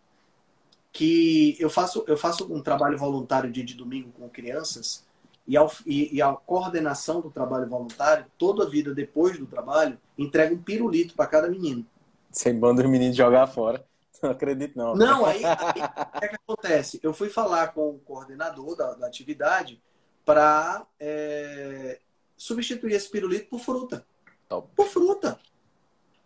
[0.91, 5.05] que eu faço, eu faço um trabalho voluntário dia de domingo com crianças
[5.51, 9.99] e, ao, e, e a coordenação do trabalho voluntário, toda a vida depois do trabalho,
[10.17, 11.85] entrega um pirulito para cada menino.
[12.31, 13.85] Sem bando os meninos jogar fora.
[14.23, 14.95] Não acredito, não.
[14.95, 16.99] Não, aí, aí o que, é que acontece?
[17.03, 19.81] Eu fui falar com o coordenador da, da atividade
[20.23, 21.99] para é,
[22.37, 24.05] substituir esse pirulito por fruta.
[24.47, 24.69] Top.
[24.73, 25.37] Por fruta.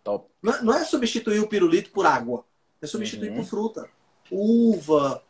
[0.04, 0.30] Top.
[0.62, 2.46] Não é substituir o pirulito por água.
[2.80, 3.38] É substituir uhum.
[3.38, 3.90] por fruta.
[4.30, 5.24] Uva,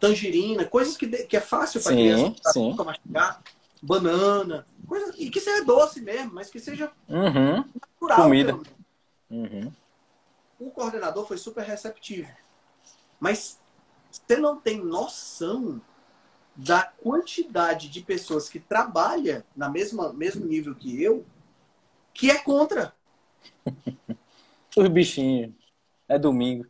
[0.00, 2.74] tangerina, coisas que, que é fácil para criança sim.
[2.84, 3.42] mastigar.
[3.82, 7.64] Banana, coisas, e que seja doce mesmo, mas que seja uhum.
[7.74, 8.22] natural.
[8.22, 8.58] Comida.
[9.30, 9.70] Uhum.
[10.58, 12.30] O coordenador foi super receptivo.
[13.20, 13.60] Mas
[14.10, 15.82] você não tem noção
[16.56, 21.26] da quantidade de pessoas que trabalha na mesma mesmo nível que eu
[22.12, 22.94] que é contra.
[24.76, 25.52] Os bichinhos.
[26.08, 26.66] É domingo.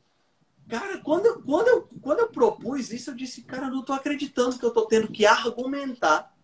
[0.69, 3.93] Cara, quando eu, quando, eu, quando eu propus isso, eu disse, cara, eu não tô
[3.93, 6.35] acreditando que eu tô tendo que argumentar,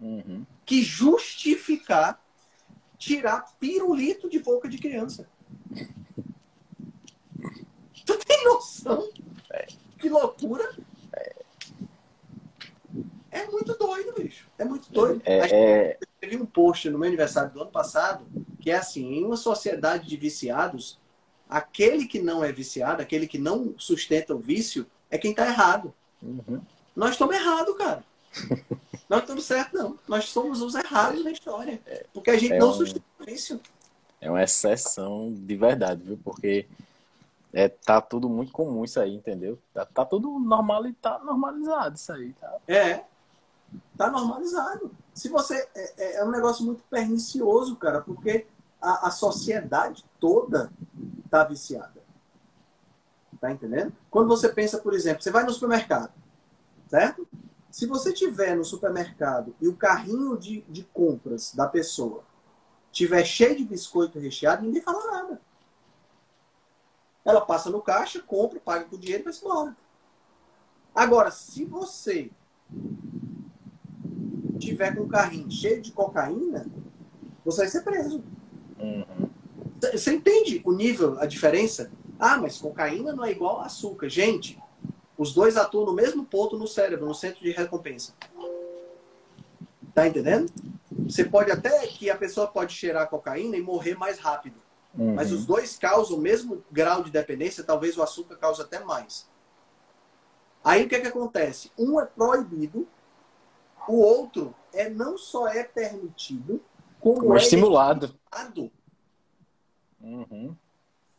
[0.00, 0.44] uhum.
[0.64, 2.22] que justificar
[2.98, 5.28] tirar pirulito de boca de criança.
[8.04, 9.08] tu tem noção?
[9.50, 9.66] É.
[9.98, 10.76] Que loucura!
[11.12, 11.34] É.
[13.30, 14.48] é muito doido, bicho.
[14.58, 15.22] É muito doido.
[15.24, 15.98] É, é...
[16.20, 18.26] Teve um post no meu aniversário do ano passado
[18.60, 20.98] que é assim: em uma sociedade de viciados,
[21.48, 25.92] aquele que não é viciado, aquele que não sustenta o vício, é quem está errado.
[26.22, 26.60] Uhum.
[26.94, 28.04] Nós estamos errados, cara.
[29.08, 29.98] Nós estamos certos, não.
[30.08, 31.80] Nós somos os errados na história.
[32.12, 32.72] Porque a gente é não um...
[32.72, 33.60] sustenta o vício.
[34.20, 36.18] É uma exceção de verdade, viu?
[36.24, 36.66] Porque
[37.52, 39.58] é, tá tudo muito comum isso aí, entendeu?
[39.72, 42.32] Tá, tá tudo normal e tá normalizado isso aí.
[42.32, 42.56] Tá?
[42.66, 43.04] É.
[43.96, 44.90] Tá normalizado.
[45.12, 45.68] Se você.
[45.74, 48.46] É, é, é um negócio muito pernicioso, cara, porque
[48.80, 50.72] a, a sociedade toda
[51.34, 52.04] está viciada.
[53.40, 53.92] Tá entendendo?
[54.08, 56.12] Quando você pensa, por exemplo, você vai no supermercado,
[56.86, 57.26] certo?
[57.68, 62.22] Se você tiver no supermercado e o carrinho de, de compras da pessoa
[62.92, 65.40] tiver cheio de biscoito recheado, ninguém fala nada.
[67.24, 69.76] Ela passa no caixa, compra, paga com dinheiro e vai embora.
[70.94, 72.30] Agora, se você
[74.60, 76.66] tiver com um carrinho cheio de cocaína,
[77.44, 78.22] você vai ser preso.
[78.78, 79.23] Uhum.
[79.92, 81.90] Você entende o nível, a diferença?
[82.18, 84.08] Ah, mas cocaína não é igual a açúcar.
[84.08, 84.58] Gente,
[85.16, 88.14] os dois atuam no mesmo ponto no cérebro, no centro de recompensa.
[89.94, 90.52] Tá entendendo?
[90.90, 94.56] Você pode até que a pessoa pode cheirar cocaína e morrer mais rápido.
[94.96, 95.14] Uhum.
[95.14, 99.28] Mas os dois causam o mesmo grau de dependência, talvez o açúcar cause até mais.
[100.64, 101.70] Aí o que, é que acontece?
[101.78, 102.88] Um é proibido,
[103.86, 106.60] o outro é não só é permitido,
[107.00, 108.06] como, como é estimulado.
[108.06, 108.72] estimulado.
[110.04, 110.54] Uhum.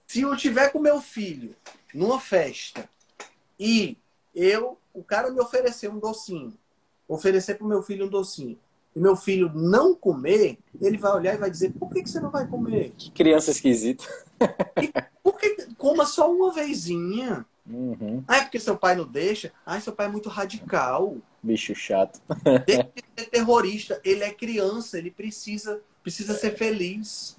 [0.05, 1.55] Se eu tiver com meu filho
[1.93, 2.87] numa festa
[3.59, 3.97] e
[4.33, 6.53] eu, o cara me oferecer um docinho,
[7.07, 8.57] oferecer para o meu filho um docinho,
[8.95, 12.19] e meu filho não comer, ele vai olhar e vai dizer: por que, que você
[12.19, 12.93] não vai comer?
[12.97, 14.05] Que criança esquisita.
[15.21, 17.45] por que coma só uma vezinha?
[17.67, 18.23] Uhum.
[18.27, 19.51] Ah, é porque seu pai não deixa?
[19.65, 21.17] Ah, seu pai é muito radical.
[21.41, 22.21] Bicho chato.
[22.65, 23.99] Deixa de ser terrorista.
[24.03, 27.37] Ele é criança, ele precisa, precisa ser feliz.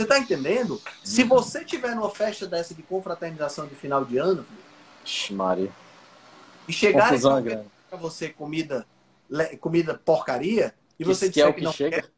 [0.00, 0.80] Você tá entendendo?
[1.04, 4.46] Se você tiver numa festa dessa de confraternização de final de ano,
[5.30, 5.70] Maria.
[6.66, 7.12] e chegar
[7.90, 8.86] para você comida
[9.60, 12.00] comida porcaria e você que, disser que, é que não chega.
[12.00, 12.10] quer,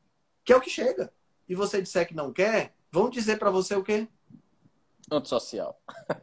[0.44, 1.12] que é o que chega,
[1.48, 4.06] e você disser que não quer, vão dizer para você o quê?
[5.10, 5.76] Antissocial.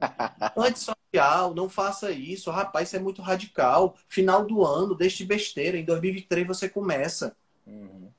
[0.56, 2.50] Antissocial, não faça isso.
[2.52, 3.98] Rapaz, isso é muito radical.
[4.08, 5.78] Final do ano, deixe de besteira.
[5.78, 7.36] Em 2023 você começa.
[7.68, 8.10] Uhum.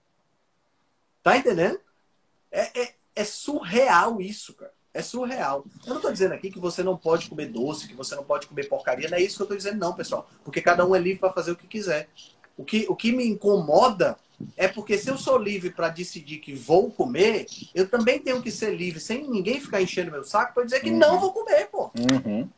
[1.22, 1.80] Tá entendendo?
[2.52, 4.72] É, é, é, surreal isso, cara.
[4.92, 5.64] É surreal.
[5.86, 8.48] Eu não tô dizendo aqui que você não pode comer doce, que você não pode
[8.48, 9.08] comer porcaria.
[9.08, 10.28] Não é isso que eu tô dizendo, não, pessoal.
[10.44, 12.08] Porque cada um é livre para fazer o que quiser.
[12.56, 14.16] O que, o que me incomoda
[14.56, 18.50] é porque se eu sou livre para decidir que vou comer, eu também tenho que
[18.50, 20.98] ser livre, sem ninguém ficar enchendo meu saco, para dizer que uhum.
[20.98, 21.90] não vou comer, pô.
[21.96, 22.48] Uhum.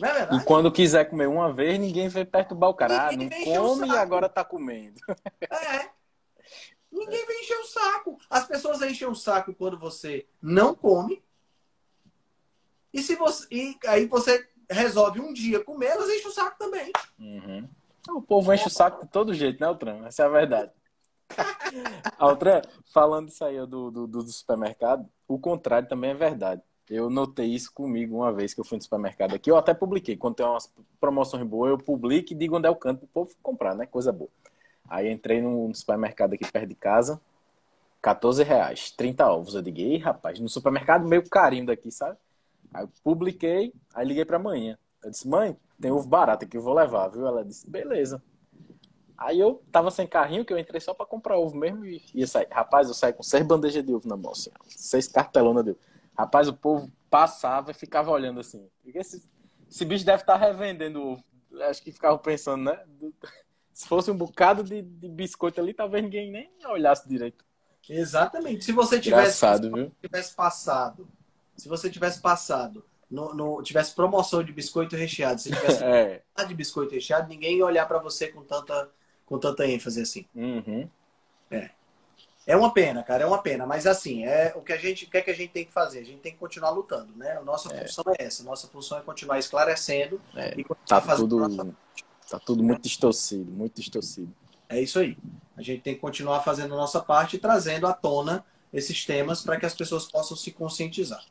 [0.00, 0.42] Não é verdade?
[0.42, 3.08] E quando quiser comer uma vez, ninguém vai perturbar o cara.
[3.08, 5.00] Ah, não come e agora tá comendo.
[5.50, 5.97] É.
[6.90, 8.18] Ninguém vem encher o saco.
[8.28, 11.22] As pessoas enchem o saco quando você não come.
[12.92, 16.92] E se você e aí você resolve um dia comer, elas enchem o saco também.
[17.18, 17.68] Uhum.
[18.10, 20.06] O povo enche o saco de todo jeito, né, Altran?
[20.06, 20.72] Essa é a verdade.
[22.18, 22.62] Altran,
[22.92, 26.62] falando isso aí do, do, do supermercado, o contrário também é verdade.
[26.88, 29.50] Eu notei isso comigo uma vez que eu fui no supermercado aqui.
[29.50, 30.16] Eu até publiquei.
[30.16, 33.36] Quando tem umas promoções boas, eu publico e digo onde é o canto pro povo
[33.42, 33.84] comprar, né?
[33.84, 34.30] Coisa boa.
[34.88, 37.20] Aí entrei no supermercado aqui perto de casa.
[38.00, 39.54] 14 reais, 30 ovos.
[39.54, 42.16] Eu digo, ei, rapaz, no supermercado meio carinho daqui, sabe?
[42.72, 44.78] Aí eu publiquei, aí liguei pra manhã.
[45.02, 47.26] Eu disse, mãe, tem ovo barato aqui, eu vou levar, viu?
[47.26, 48.22] Ela disse, beleza.
[49.16, 52.26] Aí eu tava sem carrinho, que eu entrei só pra comprar ovo mesmo e ia
[52.26, 52.46] sair.
[52.52, 55.80] Rapaz, eu saí com seis bandejas de ovo na mão, assim, seis cartelonas de ovo.
[56.16, 58.68] Rapaz, o povo passava e ficava olhando assim.
[58.86, 59.22] Esse,
[59.68, 61.24] esse bicho deve estar tá revendendo ovo.
[61.62, 62.84] Acho que ficava pensando, né?
[63.78, 67.44] Se fosse um bocado de, de biscoito ali, talvez ninguém nem olhasse direito.
[67.88, 68.64] Exatamente.
[68.64, 71.08] Se você tivesse, se você tivesse passado,
[71.56, 76.22] se você tivesse passado no, no, tivesse promoção de biscoito recheado, se tivesse é.
[76.44, 78.90] de biscoito recheado, ninguém ia olhar para você com tanta,
[79.24, 80.26] com tanta ênfase assim.
[80.34, 80.90] Uhum.
[81.48, 81.70] É.
[82.48, 83.64] É uma pena, cara, é uma pena.
[83.64, 85.72] Mas assim, é o que a gente, o que, é que a gente tem que
[85.72, 86.00] fazer?
[86.00, 87.36] A gente tem que continuar lutando, né?
[87.36, 87.82] A nossa é.
[87.82, 88.42] função é essa.
[88.42, 90.48] Nossa função é continuar esclarecendo é.
[90.56, 91.76] e continuar tá fazendo tudo, nossa...
[92.28, 94.32] Tá tudo muito distorcido, muito distorcido.
[94.68, 95.16] É isso aí.
[95.56, 99.42] A gente tem que continuar fazendo a nossa parte e trazendo à tona esses temas
[99.42, 101.24] para que as pessoas possam se conscientizar.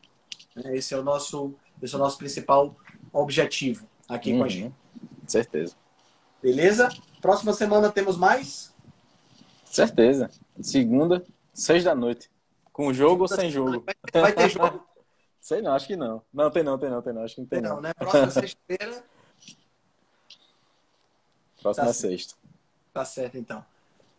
[0.65, 2.75] Esse é o nosso esse é o nosso principal
[3.13, 4.37] objetivo aqui uhum.
[4.37, 4.51] com a uhum.
[4.51, 4.75] gente.
[5.27, 5.75] Certeza.
[6.41, 6.89] Beleza?
[7.21, 8.73] Próxima semana temos mais?
[9.65, 10.31] Certeza.
[10.59, 11.23] Segunda,
[11.53, 12.29] seis da noite.
[12.73, 13.83] Com jogo ou sem jogo?
[14.13, 14.83] Vai ter jogo?
[15.39, 16.21] Sei não, acho que não.
[16.33, 17.23] Não, tem não, tem não, tem não.
[17.23, 17.77] Acho que não tem, tem não.
[17.77, 17.81] não.
[17.83, 17.93] né?
[17.93, 19.03] Próxima sexta-feira.
[21.67, 22.35] Próxima tá sexta.
[22.93, 23.63] Tá certo, então.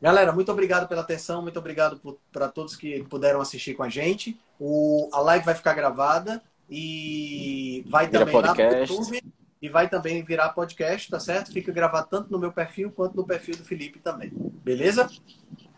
[0.00, 4.38] Galera, muito obrigado pela atenção, muito obrigado para todos que puderam assistir com a gente.
[4.60, 8.72] O, a live vai ficar gravada e vai Vira também podcast.
[8.72, 11.52] lá no YouTube e vai também virar podcast, tá certo?
[11.52, 14.30] Fica gravado tanto no meu perfil quanto no perfil do Felipe também.
[14.32, 15.10] Beleza?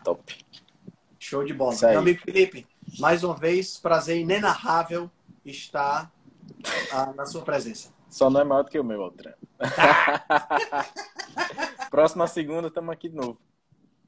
[0.03, 0.45] Top.
[1.17, 1.75] Show de bola.
[1.81, 2.67] Meu amigo Felipe,
[2.99, 5.09] mais uma vez, prazer inenarrável
[5.43, 6.11] estar
[6.91, 7.89] ah, na sua presença.
[8.07, 9.33] Só não é maior do que o meu, Altran.
[11.91, 13.37] Próxima segunda, estamos aqui de novo.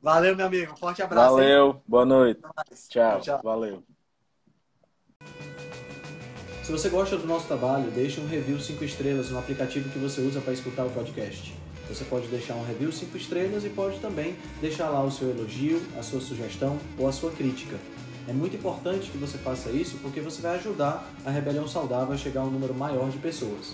[0.01, 0.73] Valeu, meu amigo.
[0.77, 1.35] Forte abraço.
[1.35, 1.81] Valeu, hein?
[1.85, 2.41] boa noite.
[2.87, 3.41] Tchau, tchau.
[3.43, 3.83] Valeu.
[6.63, 10.21] Se você gosta do nosso trabalho, deixe um review 5 estrelas no aplicativo que você
[10.21, 11.53] usa para escutar o podcast.
[11.89, 15.81] Você pode deixar um review 5 estrelas e pode também deixar lá o seu elogio,
[15.99, 17.77] a sua sugestão ou a sua crítica.
[18.29, 22.17] É muito importante que você faça isso porque você vai ajudar a Rebelião Saudável a
[22.17, 23.73] chegar a um número maior de pessoas.